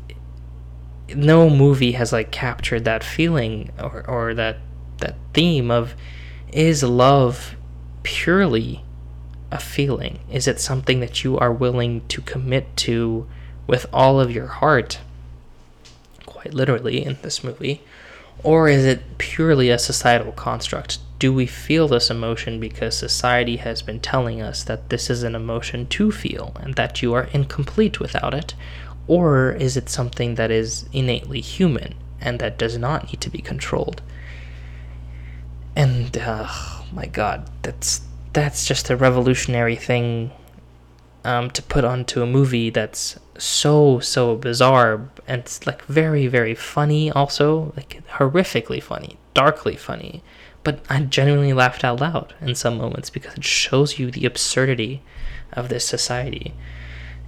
no 1.16 1.50
movie 1.50 1.94
has 1.94 2.12
like 2.12 2.32
captured 2.32 2.86
that 2.86 3.04
feeling 3.04 3.72
or, 3.82 4.08
or 4.08 4.34
that 4.34 4.58
that 4.98 5.16
theme 5.34 5.72
of 5.72 5.96
is 6.52 6.84
love 6.84 7.56
purely 8.04 8.84
a 9.52 9.60
feeling 9.60 10.20
is 10.32 10.48
it 10.48 10.60
something 10.60 11.00
that 11.00 11.24
you 11.24 11.38
are 11.38 11.52
willing 11.52 12.06
to 12.08 12.22
commit 12.22 12.76
to 12.78 13.28
with 13.68 13.86
all 13.92 14.20
of 14.20 14.32
your 14.32 14.48
heart 14.48 15.00
quite 16.26 16.54
literally 16.54 17.04
in 17.04 17.18
this 17.22 17.44
movie 17.44 17.82
or 18.44 18.70
is 18.70 18.86
it 18.86 19.18
purely 19.18 19.70
a 19.70 19.78
societal 19.78 20.32
construct 20.32 21.00
do 21.22 21.32
we 21.32 21.46
feel 21.46 21.88
this 21.88 22.10
emotion 22.10 22.60
because 22.60 22.98
society 22.98 23.58
has 23.58 23.84
been 23.84 24.00
telling 24.00 24.42
us 24.42 24.64
that 24.64 24.90
this 24.90 25.08
is 25.08 25.22
an 25.22 25.36
emotion 25.36 25.86
to 25.86 26.12
feel 26.12 26.52
and 26.62 26.74
that 26.74 27.04
you 27.04 27.14
are 27.14 27.26
incomplete 27.32 28.00
without 28.00 28.34
it 28.34 28.56
or 29.08 29.52
is 29.52 29.78
it 29.78 29.88
something 29.88 30.34
that 30.34 30.50
is 30.50 30.86
innately 30.92 31.40
human 31.40 31.94
and 32.20 32.40
that 32.40 32.58
does 32.58 32.76
not 32.76 33.06
need 33.06 33.22
to 33.22 33.30
be 33.30 33.38
controlled? 33.38 34.02
And 35.76 36.18
uh, 36.18 36.50
my 36.92 37.06
God, 37.06 37.48
that's 37.62 38.02
that's 38.34 38.66
just 38.66 38.90
a 38.90 38.96
revolutionary 38.96 39.76
thing 39.76 40.32
um, 41.24 41.52
to 41.52 41.62
put 41.62 41.86
onto 41.86 42.24
a 42.24 42.26
movie 42.26 42.72
that's 42.72 43.20
so 43.38 44.00
so 44.00 44.38
bizarre 44.38 45.08
and 45.28 45.42
it's 45.42 45.68
like 45.68 45.84
very 45.86 46.26
very 46.26 46.56
funny 46.56 47.12
also 47.12 47.74
like 47.76 48.02
horrifically 48.10 48.82
funny 48.82 49.18
darkly 49.34 49.76
funny 49.76 50.24
but 50.64 50.84
i 50.90 51.00
genuinely 51.02 51.54
laughed 51.54 51.84
out 51.84 52.00
loud 52.00 52.34
in 52.42 52.56
some 52.56 52.78
moments 52.78 53.10
because 53.10 53.34
it 53.36 53.44
shows 53.44 53.98
you 54.00 54.12
the 54.12 54.26
absurdity 54.26 55.02
of 55.54 55.70
this 55.70 55.86
society. 55.86 56.54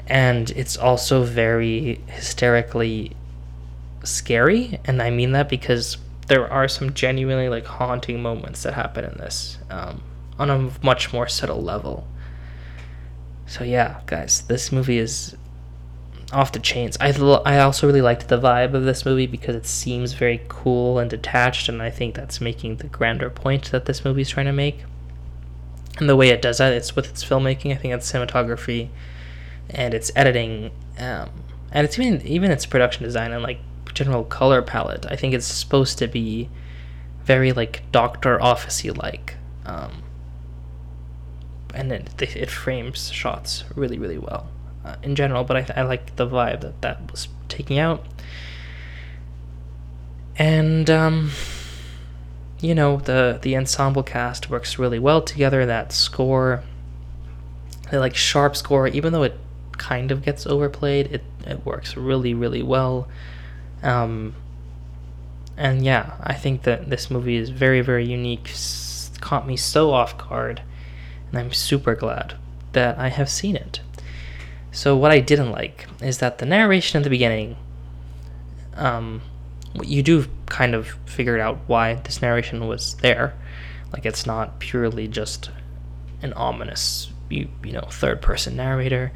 And 0.07 0.49
it's 0.51 0.77
also 0.77 1.23
very 1.23 2.01
hysterically 2.07 3.15
scary 4.03 4.79
and 4.83 5.01
i 5.01 5.09
mean 5.09 5.31
that 5.31 5.47
because 5.47 5.97
there 6.27 6.51
are 6.51 6.67
some 6.67 6.93
genuinely 6.93 7.47
like 7.47 7.65
haunting 7.65 8.21
moments 8.21 8.63
that 8.63 8.73
happen 8.73 9.05
in 9.05 9.17
this 9.17 9.57
um, 9.69 10.03
on 10.37 10.49
a 10.49 10.71
much 10.81 11.13
more 11.13 11.27
subtle 11.27 11.61
level. 11.61 12.05
So 13.45 13.63
yeah 13.63 14.01
guys 14.05 14.41
this 14.47 14.71
movie 14.71 14.97
is 14.97 15.37
off 16.33 16.51
the 16.51 16.59
chains. 16.59 16.97
I, 16.99 17.09
I 17.45 17.59
also 17.59 17.87
really 17.87 18.01
liked 18.01 18.27
the 18.27 18.39
vibe 18.39 18.73
of 18.73 18.83
this 18.83 19.05
movie 19.05 19.27
because 19.27 19.55
it 19.55 19.65
seems 19.65 20.13
very 20.13 20.41
cool 20.47 20.99
and 20.99 21.09
detached 21.09 21.69
and 21.69 21.81
i 21.81 21.89
think 21.89 22.15
that's 22.15 22.41
making 22.41 22.77
the 22.77 22.87
grander 22.87 23.29
point 23.29 23.71
that 23.71 23.85
this 23.85 24.03
movie 24.03 24.21
is 24.21 24.29
trying 24.29 24.47
to 24.47 24.53
make. 24.53 24.83
And 25.99 26.09
the 26.09 26.15
way 26.15 26.29
it 26.29 26.41
does 26.41 26.57
that 26.57 26.73
it's 26.73 26.95
with 26.95 27.07
its 27.09 27.23
filmmaking 27.23 27.71
i 27.71 27.75
think 27.75 27.93
it's 27.93 28.11
cinematography 28.11 28.89
and 29.69 29.93
its 29.93 30.11
editing, 30.15 30.71
um, 30.97 31.29
and 31.71 31.85
it's 31.85 31.97
even 31.97 32.25
even 32.25 32.51
its 32.51 32.65
production 32.65 33.03
design 33.03 33.31
and 33.31 33.43
like 33.43 33.59
general 33.93 34.23
color 34.23 34.61
palette. 34.61 35.05
I 35.09 35.15
think 35.15 35.33
it's 35.33 35.45
supposed 35.45 35.97
to 35.99 36.07
be 36.07 36.49
very 37.23 37.51
like 37.51 37.83
Doctor 37.91 38.37
Officey 38.39 38.95
like, 38.95 39.35
um, 39.65 40.03
and 41.73 41.91
it 41.91 42.21
it 42.21 42.49
frames 42.51 43.11
shots 43.11 43.63
really 43.75 43.97
really 43.97 44.17
well 44.17 44.49
uh, 44.83 44.95
in 45.03 45.15
general. 45.15 45.43
But 45.43 45.57
I 45.57 45.81
I 45.81 45.81
like 45.83 46.15
the 46.15 46.27
vibe 46.27 46.61
that 46.61 46.81
that 46.81 47.11
was 47.11 47.27
taking 47.49 47.79
out, 47.79 48.03
and 50.37 50.89
um, 50.89 51.31
you 52.59 52.75
know 52.75 52.97
the 52.97 53.39
the 53.41 53.55
ensemble 53.55 54.03
cast 54.03 54.49
works 54.49 54.79
really 54.79 54.99
well 54.99 55.21
together. 55.21 55.65
That 55.65 55.91
score, 55.91 56.63
the 57.91 57.99
like 57.99 58.15
sharp 58.15 58.55
score, 58.55 58.87
even 58.87 59.13
though 59.13 59.23
it 59.23 59.37
kind 59.77 60.11
of 60.11 60.23
gets 60.23 60.45
overplayed. 60.45 61.07
It 61.07 61.23
it 61.45 61.65
works 61.65 61.95
really 61.97 62.33
really 62.33 62.63
well. 62.63 63.07
Um, 63.81 64.35
and 65.57 65.83
yeah, 65.83 66.13
I 66.21 66.33
think 66.33 66.63
that 66.63 66.89
this 66.89 67.11
movie 67.11 67.35
is 67.35 67.49
very 67.49 67.81
very 67.81 68.05
unique. 68.05 68.51
Caught 69.19 69.47
me 69.47 69.55
so 69.55 69.91
off 69.91 70.17
guard, 70.17 70.61
and 71.29 71.39
I'm 71.39 71.53
super 71.53 71.95
glad 71.95 72.35
that 72.73 72.97
I 72.97 73.09
have 73.09 73.29
seen 73.29 73.55
it. 73.55 73.79
So 74.73 74.97
what 74.97 75.11
I 75.11 75.19
didn't 75.19 75.51
like 75.51 75.87
is 76.01 76.17
that 76.17 76.39
the 76.39 76.47
narration 76.47 76.97
at 76.97 77.03
the 77.03 77.09
beginning. 77.11 77.55
Um, 78.75 79.21
you 79.83 80.01
do 80.01 80.25
kind 80.47 80.73
of 80.73 80.87
figure 81.05 81.39
out 81.39 81.59
why 81.67 81.93
this 81.93 82.23
narration 82.23 82.67
was 82.67 82.95
there. 82.95 83.35
Like 83.93 84.05
it's 84.05 84.25
not 84.25 84.59
purely 84.59 85.07
just 85.07 85.51
an 86.23 86.33
ominous, 86.33 87.11
you, 87.29 87.49
you 87.63 87.71
know, 87.71 87.87
third 87.91 88.19
person 88.19 88.55
narrator. 88.55 89.11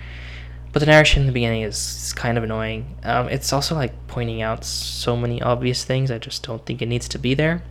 But 0.74 0.82
the 0.82 0.86
narration 0.86 1.22
in 1.22 1.28
the 1.28 1.34
beginning 1.34 1.64
is, 1.64 1.76
is 1.76 2.14
kind 2.14 2.38
of 2.38 2.44
annoying. 2.44 2.96
Um, 3.02 3.28
it's 3.30 3.52
also 3.52 3.74
like 3.74 3.94
pointing 4.08 4.44
out 4.44 4.64
so 4.64 5.18
many 5.18 5.42
obvious 5.42 5.84
things. 5.84 6.12
I 6.12 6.20
just 6.20 6.44
don't 6.44 6.64
think 6.68 6.84
it 6.84 6.88
needs 6.88 7.08
to 7.10 7.18
be 7.18 7.34
there. 7.34 7.64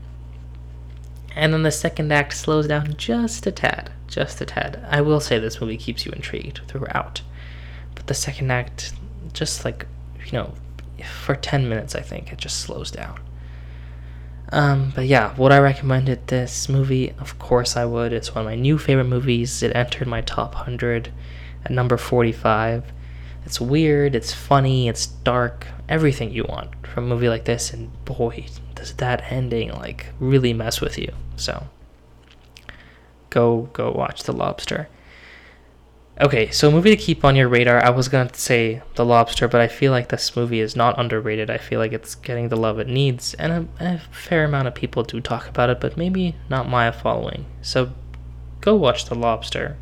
And 1.37 1.53
then 1.53 1.63
the 1.63 1.71
second 1.71 2.13
act 2.13 2.35
slows 2.35 2.67
down 2.67 2.97
just 2.97 3.47
a 3.47 3.53
tad, 3.53 3.93
just 4.09 4.41
a 4.41 4.45
tad. 4.45 4.85
I 4.91 5.03
will 5.03 5.21
say 5.21 5.39
this 5.39 5.61
movie 5.61 5.77
keeps 5.77 6.05
you 6.05 6.11
intrigued 6.11 6.63
throughout. 6.67 7.21
The 8.07 8.15
second 8.15 8.51
act, 8.51 8.93
just 9.33 9.65
like, 9.65 9.87
you 10.25 10.33
know, 10.33 10.55
for 11.25 11.35
10 11.35 11.69
minutes, 11.69 11.95
I 11.95 12.01
think, 12.01 12.33
it 12.33 12.39
just 12.39 12.61
slows 12.61 12.91
down. 12.91 13.21
Um, 14.51 14.93
but 14.95 15.07
yeah, 15.07 15.35
would 15.37 15.51
I 15.51 15.59
recommend 15.59 16.09
it 16.09 16.29
this 16.29 16.69
movie? 16.69 17.13
Of 17.19 17.39
course 17.39 17.77
I 17.77 17.85
would. 17.85 18.13
It's 18.13 18.35
one 18.35 18.45
of 18.45 18.51
my 18.51 18.55
new 18.55 18.79
favorite 18.79 19.05
movies. 19.05 19.63
It 19.63 19.75
entered 19.75 20.07
my 20.07 20.21
top 20.21 20.55
100 20.55 21.13
at 21.65 21.71
number 21.73 21.97
45. 21.97 22.93
It's 23.45 23.61
weird, 23.61 24.17
it's 24.17 24.33
funny, 24.33 24.89
it's 24.89 25.07
dark, 25.07 25.69
everything 25.89 26.33
you 26.33 26.45
want 26.49 26.85
from 26.85 27.05
a 27.05 27.09
movie 27.09 27.29
like 27.29 27.45
this, 27.45 27.73
and 27.73 27.93
boy, 28.05 28.47
does 28.75 28.95
that 28.95 29.31
ending 29.31 29.71
like 29.73 30.07
really 30.19 30.53
mess 30.53 30.81
with 30.81 30.99
you. 30.99 31.13
So 31.37 31.69
go 33.31 33.69
go 33.73 33.93
watch 33.93 34.25
The 34.25 34.33
Lobster. 34.33 34.89
Okay, 36.19 36.51
so 36.51 36.69
a 36.69 36.73
movie 36.73 36.97
to 36.97 36.97
keep 36.97 37.27
on 37.27 37.37
your 37.37 37.47
radar. 37.47 37.85
I 37.85 37.91
was 37.91 38.09
gonna 38.09 38.33
say 38.33 38.81
The 38.95 39.05
Lobster, 39.05 39.49
but 39.49 39.61
I 39.61 39.69
feel 39.69 39.93
like 39.93 40.09
this 40.09 40.35
movie 40.35 40.61
is 40.61 40.75
not 40.75 40.99
underrated. 40.99 41.51
I 41.51 41.59
feel 41.59 41.79
like 41.79 41.93
it's 41.93 42.15
getting 42.15 42.49
the 42.49 42.57
love 42.57 42.79
it 42.79 42.89
needs, 42.89 43.35
and 43.35 43.53
a, 43.53 43.85
a 43.85 43.99
fair 43.99 44.45
amount 44.45 44.67
of 44.67 44.75
people 44.75 45.03
do 45.03 45.21
talk 45.21 45.47
about 45.47 45.69
it, 45.69 45.79
but 45.79 45.99
maybe 45.99 46.35
not 46.49 46.71
my 46.71 46.91
following. 46.91 47.45
So 47.61 47.93
go 48.63 48.75
watch 48.75 49.05
The 49.05 49.15
Lobster. 49.15 49.77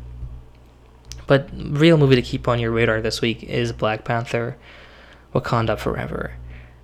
But 1.25 1.49
real 1.55 1.95
movie 1.95 2.15
to 2.15 2.21
keep 2.21 2.49
on 2.49 2.59
your 2.59 2.71
radar 2.71 2.99
this 2.99 3.21
week 3.21 3.41
is 3.43 3.71
Black 3.71 4.03
Panther: 4.03 4.57
Wakanda 5.33 5.79
Forever. 5.79 6.33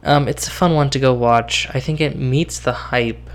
Um, 0.02 0.30
it's 0.30 0.48
a 0.48 0.52
fun 0.52 0.76
one 0.76 0.90
to 0.92 1.00
go 1.00 1.14
watch. 1.14 1.68
I 1.74 1.82
think 1.82 2.00
it 2.00 2.18
meets 2.18 2.58
the 2.58 2.72
hype. 2.72 3.30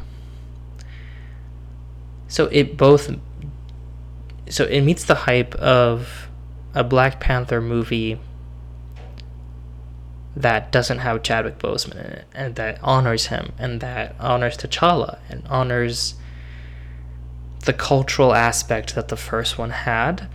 So 2.26 2.46
it 2.46 2.78
both 2.78 3.14
so 4.48 4.64
it 4.64 4.82
meets 4.82 5.04
the 5.04 5.14
hype 5.14 5.54
of 5.56 6.28
a 6.74 6.84
Black 6.84 7.20
Panther 7.20 7.60
movie 7.60 8.18
that 10.36 10.70
doesn't 10.70 10.98
have 10.98 11.22
Chadwick 11.22 11.58
Boseman 11.58 12.04
in 12.04 12.12
it, 12.12 12.24
and 12.34 12.54
that 12.56 12.78
honors 12.82 13.26
him, 13.26 13.52
and 13.58 13.80
that 13.80 14.14
honors 14.20 14.56
T'Challa, 14.56 15.18
and 15.30 15.42
honors 15.48 16.14
the 17.64 17.72
cultural 17.72 18.34
aspect 18.34 18.94
that 18.94 19.08
the 19.08 19.16
first 19.16 19.56
one 19.58 19.70
had. 19.70 20.28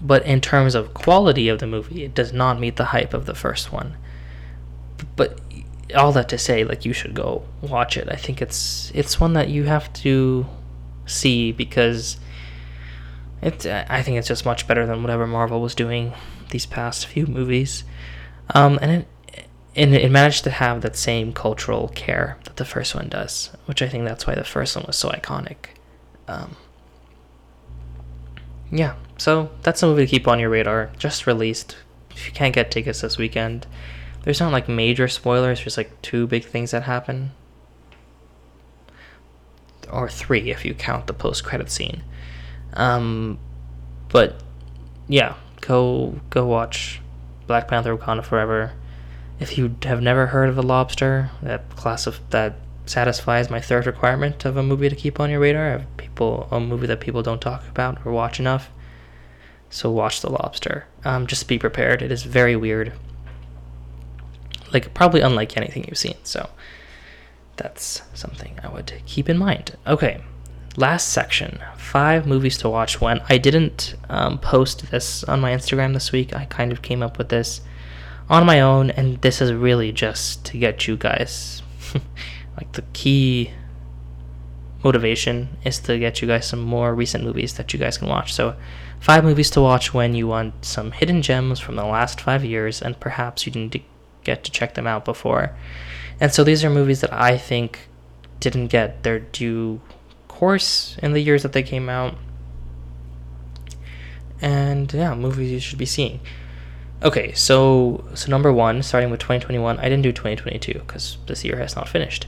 But 0.00 0.24
in 0.24 0.40
terms 0.40 0.74
of 0.74 0.94
quality 0.94 1.48
of 1.48 1.58
the 1.58 1.66
movie, 1.66 2.04
it 2.04 2.14
does 2.14 2.32
not 2.32 2.58
meet 2.58 2.76
the 2.76 2.86
hype 2.86 3.14
of 3.14 3.26
the 3.26 3.34
first 3.34 3.72
one. 3.72 3.96
But 5.16 5.40
all 5.94 6.12
that 6.12 6.28
to 6.30 6.38
say, 6.38 6.64
like 6.64 6.84
you 6.84 6.92
should 6.92 7.14
go 7.14 7.44
watch 7.60 7.96
it. 7.96 8.08
I 8.10 8.16
think 8.16 8.40
it's 8.40 8.90
it's 8.94 9.20
one 9.20 9.34
that 9.34 9.48
you 9.48 9.64
have 9.64 9.92
to 9.94 10.46
see 11.06 11.52
because 11.52 12.18
it, 13.42 13.66
I 13.66 14.02
think 14.02 14.16
it's 14.16 14.28
just 14.28 14.46
much 14.46 14.66
better 14.66 14.86
than 14.86 15.02
whatever 15.02 15.26
Marvel 15.26 15.60
was 15.60 15.74
doing 15.74 16.14
these 16.50 16.64
past 16.64 17.06
few 17.06 17.26
movies, 17.26 17.84
um, 18.54 18.78
and 18.80 18.90
it 18.90 19.08
and 19.74 19.94
it 19.94 20.10
managed 20.10 20.44
to 20.44 20.50
have 20.50 20.82
that 20.82 20.96
same 20.96 21.32
cultural 21.32 21.88
care 21.88 22.38
that 22.44 22.56
the 22.56 22.64
first 22.64 22.94
one 22.94 23.08
does, 23.08 23.50
which 23.66 23.82
I 23.82 23.88
think 23.88 24.04
that's 24.04 24.26
why 24.26 24.34
the 24.34 24.44
first 24.44 24.76
one 24.76 24.84
was 24.86 24.96
so 24.96 25.08
iconic. 25.08 25.56
Um, 26.28 26.56
yeah, 28.70 28.94
so 29.18 29.50
that's 29.62 29.82
a 29.82 29.86
movie 29.86 30.06
to 30.06 30.10
keep 30.10 30.28
on 30.28 30.38
your 30.38 30.50
radar. 30.50 30.90
Just 30.98 31.26
released. 31.26 31.76
If 32.10 32.26
you 32.26 32.32
can't 32.32 32.54
get 32.54 32.70
tickets 32.70 33.00
this 33.00 33.16
weekend, 33.16 33.66
there's 34.22 34.40
not 34.40 34.52
like 34.52 34.68
major 34.68 35.08
spoilers. 35.08 35.60
There's 35.60 35.78
like 35.78 36.00
two 36.02 36.26
big 36.26 36.44
things 36.44 36.70
that 36.70 36.82
happen, 36.84 37.32
or 39.90 40.08
three 40.08 40.50
if 40.50 40.64
you 40.64 40.74
count 40.74 41.06
the 41.06 41.14
post-credit 41.14 41.70
scene. 41.70 42.02
Um, 42.74 43.38
but 44.08 44.42
yeah, 45.08 45.34
go 45.60 46.20
go 46.30 46.46
watch 46.46 47.00
Black 47.46 47.68
Panther: 47.68 47.96
Wakanda 47.96 48.24
Forever. 48.24 48.72
If 49.40 49.58
you 49.58 49.74
have 49.82 50.00
never 50.00 50.26
heard 50.28 50.48
of 50.48 50.56
The 50.56 50.62
Lobster, 50.62 51.30
that 51.42 51.68
class 51.76 52.06
of 52.06 52.20
that 52.30 52.56
satisfies 52.86 53.50
my 53.50 53.60
third 53.60 53.86
requirement 53.86 54.44
of 54.44 54.56
a 54.56 54.62
movie 54.62 54.88
to 54.88 54.96
keep 54.96 55.18
on 55.18 55.30
your 55.30 55.40
radar. 55.40 55.74
Of 55.74 55.96
people, 55.96 56.48
a 56.50 56.60
movie 56.60 56.86
that 56.86 57.00
people 57.00 57.22
don't 57.22 57.40
talk 57.40 57.66
about 57.68 58.04
or 58.04 58.12
watch 58.12 58.38
enough. 58.38 58.70
So 59.70 59.90
watch 59.90 60.20
The 60.20 60.30
Lobster. 60.30 60.86
Um, 61.04 61.26
just 61.26 61.48
be 61.48 61.58
prepared. 61.58 62.02
It 62.02 62.12
is 62.12 62.24
very 62.24 62.56
weird. 62.56 62.92
Like 64.72 64.92
probably 64.94 65.20
unlike 65.20 65.56
anything 65.56 65.84
you've 65.88 65.98
seen. 65.98 66.16
So 66.24 66.50
that's 67.56 68.02
something 68.14 68.58
I 68.62 68.68
would 68.68 68.92
keep 69.06 69.28
in 69.28 69.38
mind. 69.38 69.76
Okay, 69.86 70.22
last 70.76 71.08
section 71.08 71.58
five 71.76 72.26
movies 72.26 72.56
to 72.56 72.68
watch 72.68 73.00
when 73.00 73.20
i 73.28 73.36
didn't 73.36 73.94
um, 74.08 74.38
post 74.38 74.90
this 74.90 75.22
on 75.24 75.40
my 75.40 75.52
instagram 75.52 75.92
this 75.92 76.12
week. 76.12 76.34
I 76.34 76.46
kind 76.46 76.72
of 76.72 76.82
came 76.82 77.02
up 77.02 77.18
with 77.18 77.28
this 77.28 77.60
on 78.30 78.46
my 78.46 78.60
own 78.60 78.90
and 78.90 79.20
this 79.20 79.40
is 79.42 79.52
really 79.52 79.92
just 79.92 80.44
to 80.46 80.58
get 80.58 80.86
you 80.86 80.96
guys 80.96 81.62
like 82.56 82.72
the 82.72 82.82
key 82.92 83.50
motivation 84.82 85.56
is 85.64 85.78
to 85.80 85.98
get 85.98 86.20
you 86.22 86.28
guys 86.28 86.46
some 86.46 86.60
more 86.60 86.94
recent 86.94 87.24
movies 87.24 87.54
that 87.54 87.72
you 87.72 87.78
guys 87.78 87.98
can 87.98 88.08
watch. 88.08 88.32
So 88.32 88.56
five 89.00 89.24
movies 89.24 89.50
to 89.50 89.60
watch 89.60 89.94
when 89.94 90.14
you 90.14 90.26
want 90.26 90.64
some 90.64 90.92
hidden 90.92 91.22
gems 91.22 91.60
from 91.60 91.76
the 91.76 91.84
last 91.84 92.20
five 92.20 92.44
years 92.44 92.82
and 92.82 92.98
perhaps 92.98 93.46
you 93.46 93.52
didn't 93.52 93.84
get 94.24 94.44
to 94.44 94.50
check 94.50 94.74
them 94.74 94.86
out 94.86 95.04
before. 95.04 95.54
And 96.20 96.32
so 96.32 96.44
these 96.44 96.64
are 96.64 96.70
movies 96.70 97.00
that 97.00 97.12
i 97.12 97.36
think 97.36 97.88
didn't 98.40 98.68
get 98.68 99.02
their 99.02 99.20
due 99.20 99.80
course 100.42 100.96
in 101.00 101.12
the 101.12 101.20
years 101.20 101.44
that 101.44 101.52
they 101.52 101.62
came 101.62 101.88
out. 101.88 102.16
And 104.40 104.92
yeah, 104.92 105.14
movies 105.14 105.52
you 105.52 105.60
should 105.60 105.78
be 105.78 105.86
seeing. 105.86 106.18
Okay, 107.00 107.30
so 107.32 108.04
so 108.14 108.28
number 108.28 108.52
one, 108.52 108.82
starting 108.82 109.08
with 109.12 109.20
2021, 109.20 109.78
I 109.78 109.82
didn't 109.84 110.02
do 110.02 110.10
2022 110.10 110.80
because 110.80 111.18
this 111.28 111.44
year 111.44 111.58
has 111.58 111.76
not 111.76 111.88
finished. 111.88 112.26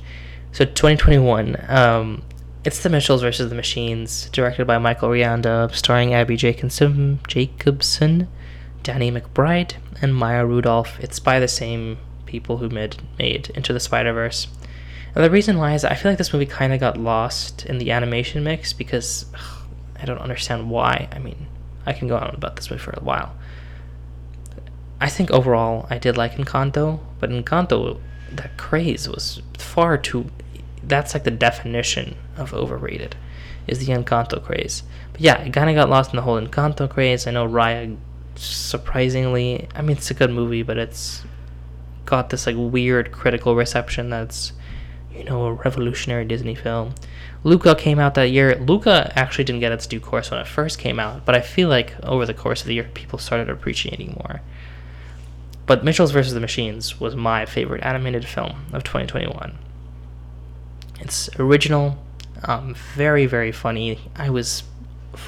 So 0.52 0.64
2021, 0.64 1.56
um, 1.68 2.22
it's 2.64 2.80
The 2.80 2.88
Mitchells 2.88 3.22
versus 3.22 3.48
the 3.48 3.56
Machines, 3.56 4.30
directed 4.30 4.64
by 4.64 4.78
Michael 4.78 5.08
Rianda, 5.08 5.74
starring 5.74 6.14
Abbi 6.14 6.36
Jacobson, 6.36 7.18
Jacobson, 7.26 8.28
Danny 8.84 9.10
McBride, 9.10 9.74
and 10.00 10.14
Maya 10.14 10.46
Rudolph. 10.46 11.00
It's 11.00 11.18
by 11.18 11.40
the 11.40 11.48
same 11.48 11.98
people 12.26 12.58
who 12.58 12.68
made 12.68 12.94
made 13.18 13.50
Into 13.56 13.72
the 13.72 13.80
Spider 13.80 14.12
Verse. 14.12 14.46
The 15.14 15.30
reason 15.30 15.58
why 15.58 15.74
is 15.74 15.84
I 15.84 15.94
feel 15.94 16.10
like 16.10 16.18
this 16.18 16.32
movie 16.32 16.46
kind 16.46 16.72
of 16.72 16.80
got 16.80 16.96
lost 16.96 17.64
in 17.66 17.78
the 17.78 17.92
animation 17.92 18.42
mix 18.42 18.72
because 18.72 19.26
ugh, 19.34 19.68
I 20.00 20.04
don't 20.06 20.18
understand 20.18 20.70
why. 20.70 21.08
I 21.12 21.20
mean, 21.20 21.46
I 21.86 21.92
can 21.92 22.08
go 22.08 22.16
on 22.16 22.34
about 22.34 22.56
this 22.56 22.68
movie 22.70 22.82
for 22.82 22.90
a 22.90 23.02
while. 23.02 23.34
I 25.00 25.08
think 25.08 25.30
overall 25.30 25.86
I 25.88 25.98
did 25.98 26.16
like 26.16 26.32
Encanto, 26.32 26.98
but 27.20 27.30
Encanto, 27.30 28.00
that 28.32 28.56
craze 28.56 29.08
was 29.08 29.40
far 29.56 29.96
too. 29.98 30.30
That's 30.82 31.14
like 31.14 31.24
the 31.24 31.30
definition 31.30 32.16
of 32.36 32.52
overrated, 32.52 33.14
is 33.66 33.86
the 33.86 33.92
Encanto 33.92 34.42
craze. 34.42 34.82
But 35.12 35.20
yeah, 35.20 35.40
it 35.42 35.52
kind 35.52 35.70
of 35.70 35.76
got 35.76 35.90
lost 35.90 36.10
in 36.10 36.16
the 36.16 36.22
whole 36.22 36.40
Encanto 36.40 36.90
craze. 36.90 37.26
I 37.26 37.30
know 37.30 37.46
Raya, 37.46 37.96
surprisingly, 38.34 39.68
I 39.76 39.82
mean 39.82 39.96
it's 39.96 40.10
a 40.10 40.14
good 40.14 40.30
movie, 40.30 40.62
but 40.62 40.76
it's 40.76 41.22
got 42.04 42.30
this 42.30 42.46
like 42.46 42.56
weird 42.58 43.12
critical 43.12 43.54
reception 43.54 44.10
that's 44.10 44.52
you 45.16 45.24
know, 45.24 45.46
a 45.46 45.52
revolutionary 45.52 46.24
Disney 46.24 46.54
film. 46.54 46.94
Luca 47.42 47.74
came 47.74 47.98
out 47.98 48.14
that 48.14 48.30
year. 48.30 48.56
Luca 48.56 49.12
actually 49.14 49.44
didn't 49.44 49.60
get 49.60 49.72
its 49.72 49.86
due 49.86 50.00
course 50.00 50.30
when 50.30 50.40
it 50.40 50.46
first 50.46 50.78
came 50.78 50.98
out, 50.98 51.24
but 51.24 51.34
I 51.34 51.40
feel 51.40 51.68
like 51.68 51.94
over 52.02 52.24
the 52.26 52.34
course 52.34 52.62
of 52.62 52.66
the 52.66 52.74
year, 52.74 52.90
people 52.94 53.18
started 53.18 53.50
appreciating 53.50 54.18
more. 54.22 54.40
But 55.66 55.84
Mitchells 55.84 56.10
vs. 56.10 56.34
the 56.34 56.40
Machines 56.40 57.00
was 57.00 57.14
my 57.16 57.46
favorite 57.46 57.82
animated 57.82 58.26
film 58.26 58.66
of 58.72 58.84
2021. 58.84 59.56
It's 61.00 61.28
original, 61.38 61.98
um, 62.44 62.74
very, 62.74 63.26
very 63.26 63.52
funny. 63.52 63.98
I 64.16 64.30
was 64.30 64.64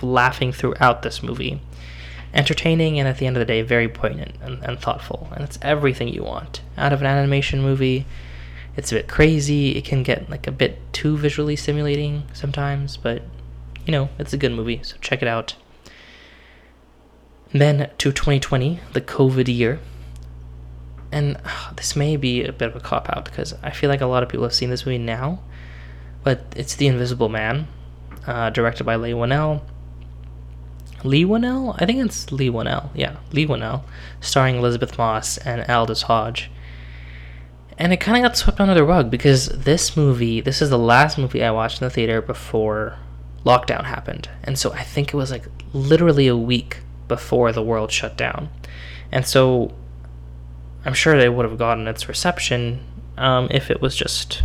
laughing 0.03 0.53
throughout 0.53 1.03
this 1.03 1.23
movie. 1.23 1.61
entertaining 2.35 2.99
and 2.99 3.09
at 3.09 3.17
the 3.17 3.27
end 3.27 3.37
of 3.37 3.41
the 3.41 3.47
day 3.47 3.63
very 3.63 3.89
poignant 3.89 4.35
and, 4.43 4.63
and 4.63 4.79
thoughtful 4.79 5.29
and 5.35 5.43
it's 5.43 5.59
everything 5.63 6.09
you 6.09 6.23
want 6.23 6.61
out 6.77 6.93
of 6.93 7.01
an 7.01 7.07
animation 7.07 7.63
movie 7.63 8.05
it's 8.77 8.93
a 8.93 8.95
bit 8.95 9.09
crazy 9.09 9.77
it 9.77 9.85
can 9.85 10.03
get 10.03 10.29
like 10.29 10.47
a 10.47 10.53
bit 10.53 10.79
too 10.93 11.17
visually 11.17 11.57
stimulating 11.57 12.25
sometimes 12.33 12.97
but 12.97 13.23
you 13.85 13.93
know 13.93 14.09
it's 14.19 14.33
a 14.33 14.37
good 14.37 14.53
movie 14.53 14.81
so 14.83 14.97
check 15.01 15.23
it 15.23 15.29
out 15.29 15.55
then 17.53 17.91
to 17.99 18.13
2020 18.13 18.81
the 18.93 19.01
covid 19.01 19.49
year 19.49 19.81
and 21.13 21.37
uh, 21.45 21.73
this 21.77 21.97
may 21.97 22.17
be 22.17 22.45
a 22.45 22.53
bit 22.53 22.69
of 22.69 22.77
a 22.77 22.81
cop 22.81 23.09
out 23.11 23.25
because 23.25 23.55
i 23.63 23.71
feel 23.71 23.89
like 23.89 24.01
a 24.01 24.07
lot 24.07 24.23
of 24.23 24.29
people 24.29 24.45
have 24.45 24.55
seen 24.55 24.71
this 24.71 24.85
movie 24.85 24.99
now 24.99 25.41
but 26.23 26.45
it's 26.57 26.75
the 26.75 26.87
invisible 26.87 27.29
man 27.29 27.67
uh, 28.27 28.51
directed 28.51 28.85
by 28.85 28.97
leigh 28.97 29.13
whannell 29.13 29.63
Leigh 31.05 31.25
Whannell? 31.25 31.77
I 31.79 31.87
think 31.87 32.05
it's 32.05 32.33
Leigh 32.33 32.51
Whannell. 32.51 32.91
Yeah, 32.95 33.17
Leigh 33.33 33.47
Whannell, 33.47 33.85
starring 34.21 34.57
Elisabeth 34.57 34.99
Moss 34.99 35.39
and 35.39 35.69
Aldis 35.71 36.03
Hodge. 36.03 36.51
And 37.79 37.93
it 37.93 37.99
kind 37.99 38.17
of 38.17 38.29
got 38.29 38.37
swept 38.37 38.61
under 38.61 38.75
the 38.75 38.85
rug 38.85 39.11
because 39.11 39.49
this 39.49 39.97
movie, 39.97 40.41
this 40.41 40.63
is 40.63 40.71
the 40.71 40.79
last 40.79 41.19
movie 41.19 41.45
I 41.45 41.51
watched 41.51 41.83
in 41.83 41.87
the 41.87 41.91
theater 41.91 42.23
before 42.23 42.99
lockdown 43.45 43.85
happened. 43.85 44.29
And 44.43 44.59
so 44.59 44.73
I 44.73 44.83
think 44.83 45.13
it 45.13 45.17
was 45.17 45.31
like 45.31 45.45
literally 45.73 46.27
a 46.27 46.37
week 46.37 46.79
before 47.07 47.53
the 47.53 47.63
world 47.63 47.93
shut 47.93 48.17
down. 48.17 48.49
And 49.13 49.27
so 49.27 49.75
I'm 50.85 50.95
sure 50.95 51.17
they 51.19 51.29
would 51.29 51.45
have 51.45 51.59
gotten 51.59 51.87
its 51.87 52.09
reception 52.09 52.85
um, 53.17 53.49
if 53.51 53.71
it 53.71 53.81
was 53.81 53.95
just 53.95 54.43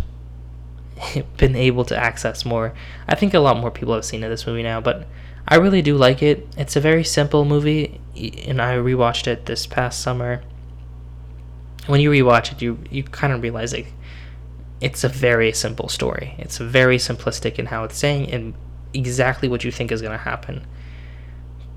been 1.36 1.56
able 1.56 1.84
to 1.86 1.96
access 1.96 2.44
more. 2.44 2.74
I 3.08 3.14
think 3.14 3.34
a 3.34 3.40
lot 3.40 3.58
more 3.58 3.70
people 3.70 3.94
have 3.94 4.04
seen 4.04 4.20
this 4.20 4.46
movie 4.46 4.62
now, 4.62 4.80
but 4.80 5.06
I 5.46 5.56
really 5.56 5.82
do 5.82 5.96
like 5.96 6.22
it. 6.22 6.46
It's 6.56 6.76
a 6.76 6.80
very 6.80 7.04
simple 7.04 7.44
movie, 7.44 8.00
and 8.46 8.62
I 8.62 8.76
rewatched 8.76 9.26
it 9.26 9.46
this 9.46 9.66
past 9.66 10.00
summer. 10.00 10.42
When 11.86 12.00
you 12.00 12.10
rewatch 12.10 12.52
it, 12.52 12.62
you 12.62 12.78
you 12.90 13.02
kind 13.02 13.32
of 13.32 13.42
realize 13.42 13.72
like 13.72 13.92
it's 14.80 15.04
a 15.04 15.08
very 15.08 15.52
simple 15.52 15.88
story. 15.88 16.34
It's 16.38 16.58
very 16.58 16.98
simplistic 16.98 17.58
in 17.58 17.66
how 17.66 17.84
it's 17.84 17.96
saying 17.96 18.30
and 18.30 18.54
exactly 18.92 19.48
what 19.48 19.64
you 19.64 19.70
think 19.70 19.92
is 19.92 20.02
going 20.02 20.12
to 20.12 20.18
happen. 20.18 20.66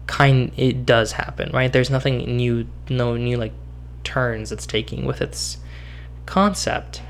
Kind 0.08 0.52
it 0.58 0.86
does 0.86 1.14
happen, 1.14 1.52
right? 1.54 1.72
There's 1.72 1.90
nothing 1.90 2.36
new, 2.36 2.68
no 2.90 3.16
new 3.16 3.38
like 3.38 3.54
turns 4.04 4.52
it's 4.52 4.66
taking 4.66 5.06
with 5.06 5.22
its 5.22 5.58
concept. 6.26 7.02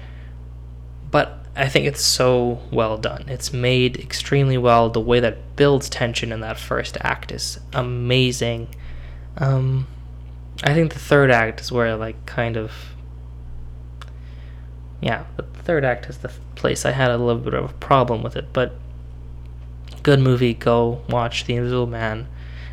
But 1.12 1.46
I 1.56 1.70
think 1.70 1.86
it's 1.86 2.04
so 2.04 2.60
well 2.72 2.98
done. 2.98 3.26
It's 3.30 3.54
made 3.54 3.98
extremely 3.98 4.58
well. 4.58 4.90
The 4.90 5.00
way 5.00 5.22
that 5.22 5.56
builds 5.56 5.90
tension 5.90 6.32
in 6.32 6.42
that 6.42 6.60
first 6.60 6.98
act 7.02 7.32
is 7.32 7.60
amazing. 7.74 8.68
Um, 9.38 9.88
I 10.66 10.74
think 10.74 10.94
the 10.94 11.00
third 11.00 11.30
act 11.30 11.62
is 11.62 11.72
where 11.72 11.96
like 11.96 12.26
kind 12.26 12.58
of 12.58 12.74
yeah, 15.00 15.26
the 15.38 15.44
third 15.44 15.86
act 15.86 16.08
is 16.08 16.18
the 16.18 16.32
place 16.56 16.86
I 16.86 16.92
had 16.92 17.12
a 17.12 17.18
little 17.18 17.42
bit 17.42 17.54
of 17.54 17.70
a 17.70 17.74
problem 17.74 18.24
with 18.24 18.36
it, 18.36 18.48
but 18.52 18.74
good 20.02 20.20
movie. 20.20 20.56
Go 20.56 21.04
watch 21.08 21.46
The 21.46 21.56
Invisible 21.56 21.86
Man, 21.86 22.28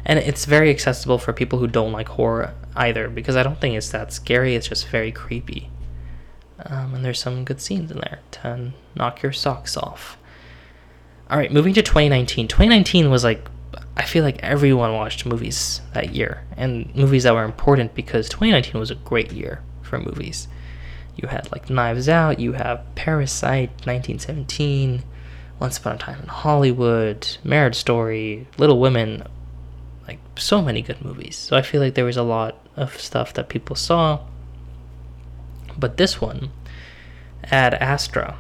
and 0.07 0.19
it's 0.19 0.47
very 0.47 0.71
accessible 0.71 1.19
for 1.19 1.35
people 1.35 1.59
who 1.59 1.67
don't 1.67 1.93
like 1.93 2.09
horror 2.09 2.55
either 2.75 3.11
because 3.11 3.37
I 3.37 3.43
don't 3.43 3.61
think 3.61 3.77
it's 3.77 3.91
that 3.91 4.13
scary. 4.13 4.55
It's 4.55 4.69
just 4.69 4.89
very 4.89 5.13
creepy. 5.13 5.69
Um, 6.65 6.95
and 6.95 7.05
there's 7.05 7.21
some 7.21 7.45
good 7.45 7.61
scenes 7.61 7.91
in 7.91 7.99
there 7.99 8.21
to 8.33 8.73
knock 8.95 9.23
your 9.23 9.33
socks 9.33 9.77
off. 9.77 10.17
All 11.29 11.37
right, 11.37 11.53
moving 11.53 11.75
to 11.75 11.83
2019. 11.83 12.49
2019 12.49 13.11
was 13.11 13.25
like, 13.25 13.47
I 13.97 14.05
feel 14.05 14.25
like 14.25 14.43
everyone 14.43 14.95
watched 14.95 15.27
movies 15.27 15.81
that 15.93 16.15
year, 16.15 16.45
and 16.57 16.95
movies 16.95 17.25
that 17.25 17.35
were 17.35 17.45
important 17.45 17.95
because 17.95 18.29
2019 18.29 18.81
was 18.81 18.91
a 18.91 18.95
great 18.95 19.33
year 19.33 19.63
for 19.83 19.99
movies. 19.99 20.49
You 21.17 21.29
had 21.29 21.53
like 21.53 21.69
Knives 21.69 22.09
Out, 22.09 22.41
you 22.41 22.53
have 22.53 22.83
Parasite, 22.95 23.71
1917, 23.85 25.03
Once 25.59 25.77
Upon 25.77 25.97
a 25.97 25.99
Time 25.99 26.21
in 26.21 26.29
Hollywood, 26.29 27.37
Marriage 27.45 27.77
Story, 27.77 28.47
Little 28.57 28.81
Women, 28.81 29.25
like 30.09 30.19
so 30.37 30.63
many 30.63 30.81
good 30.81 31.05
movies. 31.05 31.37
So 31.37 31.57
I 31.57 31.63
feel 31.63 31.83
like 31.83 31.95
there 31.95 32.07
was 32.07 32.17
a 32.17 32.23
lot 32.23 32.57
of 32.77 32.99
stuff 32.99 33.35
that 33.35 33.51
people 33.51 33.77
saw 33.77 34.21
but 35.77 35.97
this 35.97 36.21
one, 36.21 36.51
Ad 37.45 37.75
Astra, 37.75 38.39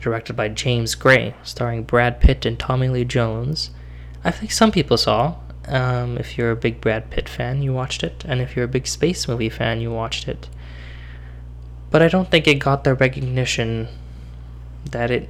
directed 0.00 0.34
by 0.34 0.48
James 0.48 0.94
Gray, 0.94 1.34
starring 1.42 1.84
Brad 1.84 2.20
Pitt 2.20 2.46
and 2.46 2.58
Tommy 2.58 2.88
Lee 2.88 3.04
Jones, 3.04 3.70
I 4.24 4.30
think 4.30 4.52
some 4.52 4.70
people 4.70 4.96
saw. 4.96 5.36
Um, 5.66 6.18
if 6.18 6.36
you're 6.36 6.50
a 6.50 6.56
big 6.56 6.80
Brad 6.80 7.10
Pitt 7.10 7.28
fan, 7.28 7.62
you 7.62 7.72
watched 7.72 8.02
it, 8.02 8.24
and 8.26 8.40
if 8.40 8.56
you're 8.56 8.64
a 8.64 8.68
big 8.68 8.86
space 8.86 9.28
movie 9.28 9.48
fan, 9.48 9.80
you 9.80 9.90
watched 9.90 10.26
it. 10.28 10.48
But 11.90 12.02
I 12.02 12.08
don't 12.08 12.30
think 12.30 12.46
it 12.46 12.56
got 12.56 12.84
the 12.84 12.94
recognition 12.94 13.88
that 14.90 15.10
it 15.10 15.28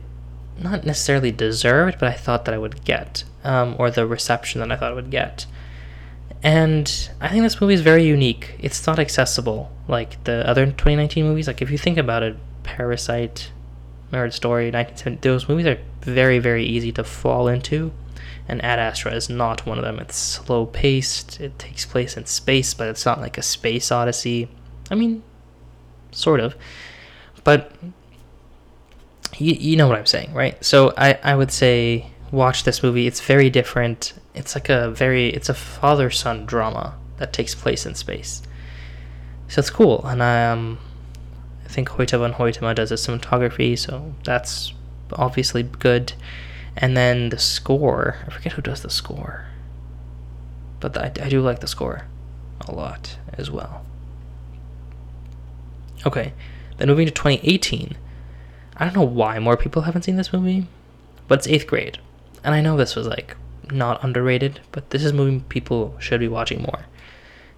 not 0.59 0.85
necessarily 0.85 1.31
deserved, 1.31 1.99
but 1.99 2.09
I 2.09 2.13
thought 2.13 2.45
that 2.45 2.55
I 2.55 2.59
would 2.59 2.85
get, 2.85 3.25
um, 3.45 3.77
or 3.79 3.91
the 3.91 4.07
reception 4.07 4.61
that 4.61 4.71
I 4.71 4.77
thought 4.77 4.93
it 4.93 4.95
would 4.95 5.11
get. 5.11 5.47
And 6.43 7.11
I 7.21 7.29
think 7.29 7.43
this 7.43 7.61
movie 7.61 7.75
is 7.75 7.81
very 7.81 8.05
unique. 8.05 8.55
It's 8.59 8.87
not 8.87 8.99
accessible 8.99 9.71
like 9.89 10.23
the 10.25 10.47
other 10.49 10.67
2019 10.67 11.25
movies. 11.25 11.47
Like 11.47 11.61
if 11.61 11.71
you 11.71 11.79
think 11.79 11.99
about 11.99 12.23
it, 12.23 12.37
Parasite, 12.63 13.51
Marriage 14.11 14.35
Story, 14.35 14.67
1970, 14.67 15.29
those 15.29 15.49
movies 15.49 15.67
are 15.67 15.79
very, 16.01 16.39
very 16.39 16.65
easy 16.65 16.93
to 16.93 17.05
fall 17.05 17.49
into. 17.49 17.93
And 18.51 18.65
Ad 18.65 18.81
Astra 18.81 19.13
is 19.13 19.31
not 19.31 19.65
one 19.65 19.79
of 19.79 19.85
them. 19.85 20.01
It's 20.01 20.17
slow 20.17 20.67
paced. 20.67 21.41
It 21.41 21.57
takes 21.57 21.87
place 21.87 22.17
in 22.17 22.27
space, 22.27 22.75
but 22.75 22.89
it's 22.89 23.07
not 23.07 23.21
like 23.21 23.39
a 23.39 23.43
space 23.43 23.93
odyssey. 23.93 24.49
I 24.91 24.97
mean, 24.97 25.23
sort 26.11 26.41
of. 26.41 26.57
But 27.45 27.71
you, 29.39 29.55
you 29.55 29.77
know 29.77 29.87
what 29.87 29.97
I'm 29.97 30.05
saying, 30.05 30.35
right? 30.35 30.63
So 30.65 30.93
I, 30.99 31.17
I 31.23 31.37
would 31.37 31.53
say 31.53 32.11
watch 32.33 32.65
this 32.65 32.83
movie. 32.83 33.07
It's 33.07 33.21
very 33.21 33.51
different. 33.51 34.15
It's 34.35 34.57
like 34.57 34.69
a 34.69 34.91
very 34.91 35.29
it's 35.29 35.49
a 35.49 35.55
father 35.55 36.11
son 36.11 36.45
drama 36.45 36.99
that 37.19 37.33
takes 37.33 37.55
place 37.55 37.87
in 37.87 37.95
space. 37.95 38.43
So 39.47 39.61
it's 39.61 39.71
cool, 39.71 40.05
and 40.05 40.25
I, 40.25 40.47
um, 40.47 40.79
I 41.65 41.69
think 41.69 41.89
Hoyte 41.91 42.19
van 42.19 42.33
Hoytema 42.33 42.75
does 42.75 42.89
the 42.89 42.97
cinematography, 42.97 43.79
so 43.79 44.13
that's 44.25 44.75
obviously 45.13 45.63
good. 45.63 46.15
And 46.81 46.97
then 46.97 47.29
the 47.29 47.39
score, 47.39 48.17
I 48.27 48.31
forget 48.31 48.55
who 48.55 48.63
does 48.63 48.83
the 48.83 48.91
score, 48.91 49.47
but 50.81 50.97
I, 50.97 51.13
I 51.23 51.29
do 51.29 51.41
like 51.41 51.61
the 51.61 51.67
score 51.67 52.07
a 52.67 52.73
lot 52.73 53.19
as 53.35 53.51
well. 53.51 53.85
Okay, 56.07 56.33
then 56.79 56.89
moving 56.89 57.07
to 57.07 57.13
2018. 57.13 57.97
I 58.77 58.85
don't 58.85 58.97
know 58.97 59.03
why 59.03 59.39
more 59.39 59.59
people 59.59 59.83
haven't 59.83 60.03
seen 60.03 60.17
this 60.17 60.33
movie, 60.33 60.67
but 61.29 61.41
it's 61.41 61.49
eighth 61.49 61.67
grade 61.67 61.99
and 62.43 62.55
I 62.55 62.61
know 62.61 62.77
this 62.77 62.97
was 62.97 63.07
like 63.07 63.37
not 63.71 64.03
underrated, 64.03 64.61
but 64.73 64.91
this 64.91 65.05
is 65.05 65.13
a 65.13 65.15
movie 65.15 65.45
people 65.49 65.97
should 65.99 66.21
be 66.21 66.29
watching 66.29 66.63
more. 66.63 66.87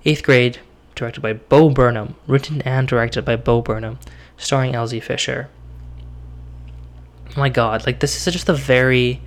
Eighth 0.05 0.23
Grade, 0.23 0.59
directed 0.95 1.21
by 1.21 1.33
Bo 1.33 1.71
Burnham, 1.71 2.17
written 2.27 2.61
and 2.63 2.89
directed 2.89 3.25
by 3.25 3.37
Bo 3.37 3.63
Burnham, 3.63 3.99
starring 4.37 4.75
Elsie 4.75 5.01
Fisher. 5.01 5.49
My 7.37 7.49
god, 7.49 7.87
like 7.87 8.01
this 8.01 8.27
is 8.27 8.33
just 8.33 8.49
a 8.49 8.55
very 8.55 9.21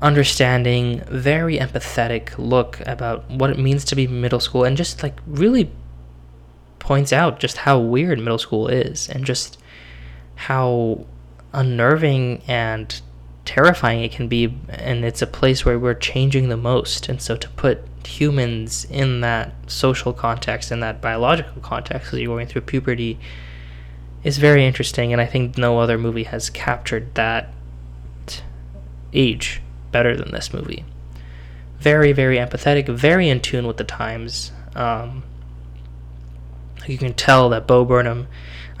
understanding, 0.00 1.02
very 1.08 1.58
empathetic 1.58 2.32
look 2.38 2.80
about 2.86 3.28
what 3.30 3.50
it 3.50 3.58
means 3.58 3.84
to 3.86 3.96
be 3.96 4.06
middle 4.06 4.40
school 4.40 4.64
and 4.64 4.76
just 4.76 5.02
like 5.02 5.18
really 5.26 5.70
points 6.78 7.12
out 7.12 7.40
just 7.40 7.58
how 7.58 7.78
weird 7.78 8.18
middle 8.18 8.38
school 8.38 8.68
is 8.68 9.08
and 9.08 9.24
just 9.24 9.58
how 10.36 11.04
unnerving 11.52 12.40
and 12.46 13.00
terrifying 13.44 14.02
it 14.02 14.12
can 14.12 14.28
be 14.28 14.54
and 14.68 15.04
it's 15.04 15.22
a 15.22 15.26
place 15.26 15.64
where 15.64 15.78
we're 15.78 15.94
changing 15.94 16.48
the 16.48 16.56
most. 16.56 17.08
And 17.08 17.20
so 17.20 17.36
to 17.36 17.48
put 17.50 17.80
humans 18.06 18.84
in 18.86 19.20
that 19.20 19.52
social 19.66 20.12
context 20.12 20.70
in 20.70 20.80
that 20.80 21.00
biological 21.00 21.60
context 21.60 22.12
as 22.12 22.20
you're 22.20 22.34
going 22.34 22.46
through 22.46 22.62
puberty 22.62 23.18
is 24.24 24.38
very 24.38 24.64
interesting 24.64 25.12
and 25.12 25.20
i 25.20 25.26
think 25.26 25.56
no 25.56 25.78
other 25.78 25.98
movie 25.98 26.24
has 26.24 26.50
captured 26.50 27.14
that 27.14 27.50
age 29.12 29.62
better 29.90 30.16
than 30.16 30.30
this 30.32 30.52
movie 30.52 30.84
very 31.78 32.12
very 32.12 32.36
empathetic 32.36 32.88
very 32.88 33.28
in 33.28 33.40
tune 33.40 33.66
with 33.66 33.76
the 33.76 33.84
times 33.84 34.52
um, 34.74 35.22
you 36.86 36.98
can 36.98 37.14
tell 37.14 37.48
that 37.48 37.66
bo 37.66 37.84
burnham 37.84 38.26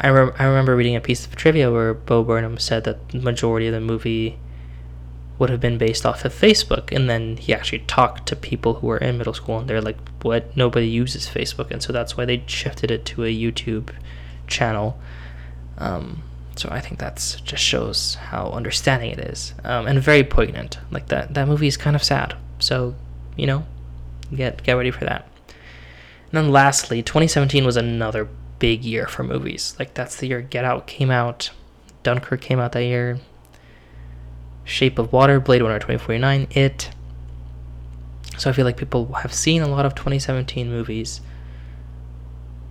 I, 0.00 0.08
re- 0.08 0.32
I 0.38 0.44
remember 0.44 0.76
reading 0.76 0.94
a 0.94 1.00
piece 1.00 1.26
of 1.26 1.34
trivia 1.34 1.72
where 1.72 1.94
bo 1.94 2.22
burnham 2.22 2.58
said 2.58 2.84
that 2.84 3.08
the 3.08 3.18
majority 3.18 3.66
of 3.66 3.74
the 3.74 3.80
movie 3.80 4.38
would 5.38 5.50
have 5.50 5.60
been 5.60 5.78
based 5.78 6.04
off 6.04 6.24
of 6.24 6.34
Facebook. 6.34 6.94
And 6.94 7.08
then 7.08 7.36
he 7.36 7.54
actually 7.54 7.80
talked 7.80 8.26
to 8.26 8.36
people 8.36 8.74
who 8.74 8.86
were 8.86 8.98
in 8.98 9.18
middle 9.18 9.34
school, 9.34 9.58
and 9.58 9.68
they're 9.68 9.80
like, 9.80 9.96
"What? 10.22 10.56
Nobody 10.56 10.88
uses 10.88 11.28
Facebook," 11.28 11.70
and 11.70 11.82
so 11.82 11.92
that's 11.92 12.16
why 12.16 12.24
they 12.24 12.42
shifted 12.46 12.90
it 12.90 13.04
to 13.06 13.24
a 13.24 13.34
YouTube 13.34 13.90
channel. 14.46 14.98
Um, 15.78 16.22
so 16.56 16.68
I 16.70 16.80
think 16.80 16.98
that's 16.98 17.40
just 17.40 17.62
shows 17.62 18.16
how 18.16 18.50
understanding 18.50 19.12
it 19.12 19.20
is, 19.20 19.54
um, 19.64 19.86
and 19.86 20.00
very 20.02 20.24
poignant. 20.24 20.78
Like 20.90 21.06
that 21.06 21.34
that 21.34 21.48
movie 21.48 21.68
is 21.68 21.76
kind 21.76 21.94
of 21.94 22.02
sad. 22.02 22.36
So 22.58 22.94
you 23.36 23.46
know, 23.46 23.64
get 24.34 24.62
get 24.64 24.74
ready 24.74 24.90
for 24.90 25.04
that. 25.04 25.28
And 25.46 26.32
then 26.32 26.50
lastly, 26.50 27.02
2017 27.02 27.64
was 27.64 27.76
another 27.76 28.28
big 28.58 28.84
year 28.84 29.06
for 29.06 29.22
movies. 29.22 29.74
Like 29.78 29.94
that's 29.94 30.16
the 30.16 30.26
year 30.26 30.42
Get 30.42 30.64
Out 30.64 30.86
came 30.86 31.10
out, 31.10 31.50
Dunkirk 32.02 32.40
came 32.40 32.58
out 32.58 32.72
that 32.72 32.82
year, 32.82 33.18
Shape 34.64 34.98
of 34.98 35.12
Water, 35.12 35.40
Blade 35.40 35.62
Runner 35.62 35.78
2049, 35.78 36.48
It. 36.50 36.90
So 38.36 38.50
I 38.50 38.52
feel 38.52 38.64
like 38.64 38.76
people 38.76 39.12
have 39.14 39.32
seen 39.32 39.62
a 39.62 39.68
lot 39.68 39.86
of 39.86 39.94
2017 39.94 40.68
movies. 40.68 41.20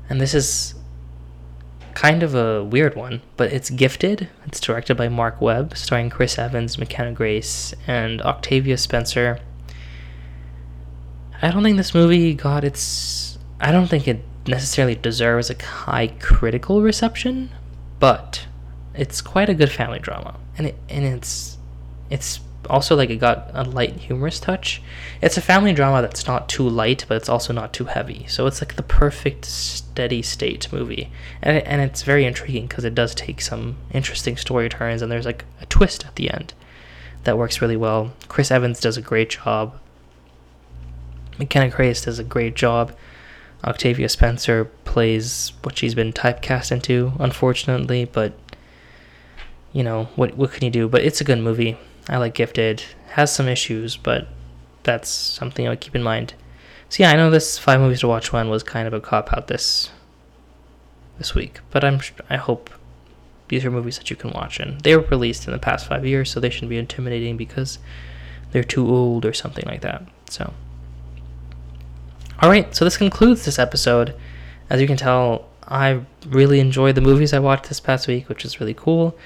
And 0.09 0.21
this 0.21 0.33
is 0.33 0.75
kind 1.97 2.21
of 2.21 2.35
a 2.35 2.63
weird 2.63 2.95
one, 2.95 3.19
but 3.37 3.51
it's 3.51 3.71
Gifted. 3.71 4.29
It's 4.45 4.59
directed 4.59 4.95
by 4.95 5.09
Marc 5.09 5.41
Webb, 5.41 5.75
starring 5.75 6.11
Chris 6.11 6.37
Evans, 6.37 6.77
McKenna 6.77 7.11
Grace, 7.11 7.73
and 7.87 8.21
Octavia 8.21 8.77
Spencer. 8.77 9.39
I 11.41 11.49
don't 11.49 11.63
think 11.63 11.75
this 11.75 11.95
movie 11.95 12.35
got 12.35 12.63
its. 12.63 13.39
I 13.59 13.71
don't 13.71 13.87
think 13.87 14.07
it 14.07 14.21
necessarily 14.45 14.93
deserves 14.93 15.49
a 15.49 15.59
high 15.59 16.09
critical 16.19 16.83
reception, 16.83 17.49
but 17.99 18.45
it's 18.93 19.19
quite 19.19 19.49
a 19.49 19.55
good 19.55 19.71
family 19.71 19.97
drama, 19.97 20.35
and 20.55 20.67
it 20.67 20.75
and 20.89 21.03
it's 21.03 21.57
it's 22.11 22.39
also 22.70 22.95
like 22.95 23.09
it 23.09 23.18
got 23.18 23.49
a 23.53 23.63
light 23.63 23.95
humorous 23.95 24.39
touch. 24.39 24.82
It's 25.22 25.38
a 25.38 25.41
family 25.41 25.74
drama 25.74 26.01
that's 26.01 26.28
not 26.28 26.49
too 26.49 26.68
light, 26.68 27.05
but 27.07 27.18
it's 27.18 27.30
also 27.30 27.53
not 27.53 27.74
too 27.74 27.86
heavy. 27.86 28.26
So 28.28 28.47
it's 28.47 28.61
like 28.61 28.76
the 28.76 28.84
perfect 28.84 29.45
steady 29.45 30.22
state 30.22 30.72
movie, 30.72 31.09
and 31.41 31.57
and 31.59 31.82
it's 31.82 32.03
very 32.03 32.26
intriguing 32.26 32.68
because 32.68 32.86
it 32.86 32.95
does 32.95 33.15
take 33.15 33.41
some 33.41 33.78
interesting 33.91 34.38
story 34.38 34.70
turns, 34.70 35.01
and 35.01 35.11
there's 35.11 35.26
like 35.26 35.45
a 35.61 35.65
twist 35.65 36.05
at 36.05 36.15
the 36.15 36.32
end 36.32 36.53
that 37.24 37.38
works 37.38 37.61
really 37.61 37.78
well. 37.78 38.13
Chris 38.28 38.51
Evans 38.51 38.80
does 38.80 38.97
a 38.97 39.01
great 39.01 39.30
job. 39.30 39.78
McKenna 41.38 41.70
Grace 41.70 42.03
does 42.03 42.20
a 42.20 42.24
great 42.24 42.55
job. 42.55 42.95
Octavia 43.63 44.07
Spencer 44.07 44.65
plays 44.86 45.51
what 45.63 45.78
she's 45.78 45.95
been 45.95 46.13
typecast 46.13 46.72
into, 46.72 47.13
unfortunately, 47.20 48.05
but 48.05 48.34
you 49.74 49.84
know, 49.84 50.05
what 50.15 50.38
what 50.38 50.51
can 50.51 50.63
you 50.63 50.72
do? 50.72 50.88
But 50.88 51.03
it's 51.03 51.22
a 51.22 51.24
good 51.24 51.39
movie. 51.39 51.78
I 52.09 52.17
like 52.17 52.33
Gifted. 52.33 52.83
Has 53.09 53.33
some 53.33 53.47
issues, 53.47 53.97
but 53.97 54.27
that's 54.83 55.09
something 55.09 55.65
I 55.65 55.69
would 55.71 55.81
keep 55.81 55.95
in 55.95 56.03
mind. 56.03 56.33
So 56.89 57.03
yeah, 57.03 57.11
I 57.11 57.15
know 57.15 57.29
this 57.29 57.57
five 57.57 57.79
movies 57.79 57.99
to 58.01 58.07
watch 58.07 58.31
one 58.31 58.49
was 58.49 58.63
kind 58.63 58.87
of 58.87 58.93
a 58.93 59.01
cop 59.01 59.33
out 59.33 59.47
this 59.47 59.91
this 61.17 61.33
week, 61.33 61.59
but 61.71 61.83
I'm 61.83 61.99
I 62.29 62.37
hope 62.37 62.69
these 63.49 63.65
are 63.65 63.71
movies 63.71 63.97
that 63.97 64.09
you 64.09 64.15
can 64.15 64.31
watch 64.31 64.59
and 64.59 64.79
they 64.81 64.95
were 64.95 65.03
released 65.03 65.47
in 65.47 65.53
the 65.53 65.59
past 65.59 65.87
five 65.87 66.05
years, 66.05 66.29
so 66.29 66.39
they 66.39 66.49
shouldn't 66.49 66.69
be 66.69 66.77
intimidating 66.77 67.37
because 67.37 67.79
they're 68.51 68.63
too 68.63 68.87
old 68.87 69.25
or 69.25 69.33
something 69.33 69.65
like 69.65 69.81
that. 69.81 70.03
So. 70.29 70.53
All 72.39 72.49
right, 72.49 72.73
so 72.75 72.85
this 72.85 72.97
concludes 72.97 73.45
this 73.45 73.57
episode. 73.57 74.15
As 74.69 74.79
you 74.79 74.87
can 74.87 74.97
tell, 74.97 75.49
I 75.63 76.01
really 76.27 76.59
enjoyed 76.59 76.95
the 76.95 77.01
movies 77.01 77.33
I 77.33 77.39
watched 77.39 77.67
this 77.67 77.79
past 77.79 78.07
week, 78.07 78.29
which 78.29 78.45
is 78.45 78.59
really 78.59 78.75
cool. 78.75 79.17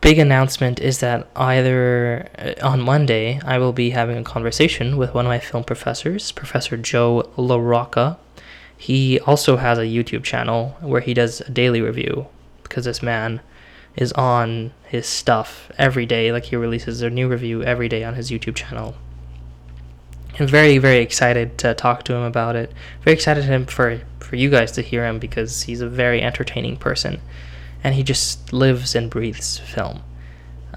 Big 0.00 0.18
announcement 0.18 0.78
is 0.80 1.00
that 1.00 1.28
either 1.34 2.28
uh, 2.38 2.66
on 2.66 2.80
Monday 2.80 3.40
I 3.44 3.58
will 3.58 3.72
be 3.72 3.90
having 3.90 4.16
a 4.16 4.24
conversation 4.24 4.96
with 4.96 5.14
one 5.14 5.26
of 5.26 5.30
my 5.30 5.38
film 5.38 5.64
professors, 5.64 6.32
Professor 6.32 6.76
Joe 6.76 7.30
LaRocca. 7.36 8.18
He 8.76 9.20
also 9.20 9.56
has 9.56 9.78
a 9.78 9.82
YouTube 9.82 10.24
channel 10.24 10.76
where 10.80 11.00
he 11.00 11.14
does 11.14 11.40
a 11.40 11.50
daily 11.50 11.80
review 11.80 12.26
because 12.62 12.84
this 12.84 13.02
man 13.02 13.40
is 13.96 14.12
on 14.12 14.72
his 14.86 15.06
stuff 15.06 15.70
every 15.78 16.06
day. 16.06 16.32
Like 16.32 16.46
he 16.46 16.56
releases 16.56 17.02
a 17.02 17.10
new 17.10 17.28
review 17.28 17.62
every 17.62 17.88
day 17.88 18.04
on 18.04 18.14
his 18.14 18.30
YouTube 18.30 18.56
channel. 18.56 18.94
I'm 20.40 20.46
very, 20.46 20.78
very 20.78 20.98
excited 20.98 21.58
to 21.58 21.74
talk 21.74 22.04
to 22.04 22.14
him 22.14 22.22
about 22.22 22.56
it. 22.56 22.72
Very 23.02 23.14
excited 23.14 23.44
him 23.44 23.66
for 23.66 24.00
for 24.20 24.36
you 24.36 24.48
guys 24.48 24.72
to 24.72 24.82
hear 24.82 25.04
him 25.04 25.18
because 25.18 25.62
he's 25.62 25.82
a 25.82 25.88
very 25.88 26.22
entertaining 26.22 26.78
person, 26.78 27.20
and 27.84 27.94
he 27.94 28.02
just 28.02 28.52
lives 28.52 28.94
and 28.94 29.10
breathes 29.10 29.58
film. 29.58 30.02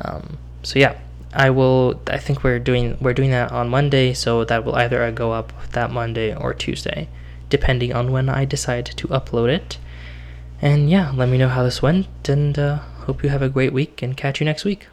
Um, 0.02 0.38
so 0.64 0.80
yeah, 0.80 0.98
I 1.34 1.50
will. 1.50 2.02
I 2.08 2.18
think 2.18 2.44
we're 2.44 2.60
doing 2.60 2.98
we're 3.00 3.14
doing 3.14 3.32
that 3.32 3.52
on 3.52 3.70
Monday, 3.70 4.14
so 4.14 4.44
that 4.46 4.64
will 4.64 4.76
either 4.76 5.12
go 5.12 5.32
up 5.32 5.54
that 5.72 5.92
Monday 5.92 6.34
or 6.34 6.54
Tuesday, 6.54 7.08
depending 7.50 7.94
on 7.94 8.12
when 8.12 8.30
I 8.30 8.46
decide 8.46 8.86
to 8.86 9.08
upload 9.10 9.50
it. 9.50 9.78
And 10.62 10.90
yeah, 10.90 11.12
let 11.12 11.30
me 11.30 11.38
know 11.38 11.50
how 11.50 11.64
this 11.64 11.82
went, 11.82 12.08
and 12.28 12.58
uh, 12.58 12.78
hope 13.06 13.24
you 13.24 13.30
have 13.30 13.42
a 13.42 13.50
great 13.50 13.74
week, 13.74 14.02
and 14.02 14.16
catch 14.16 14.40
you 14.40 14.46
next 14.46 14.66
week. 14.66 14.88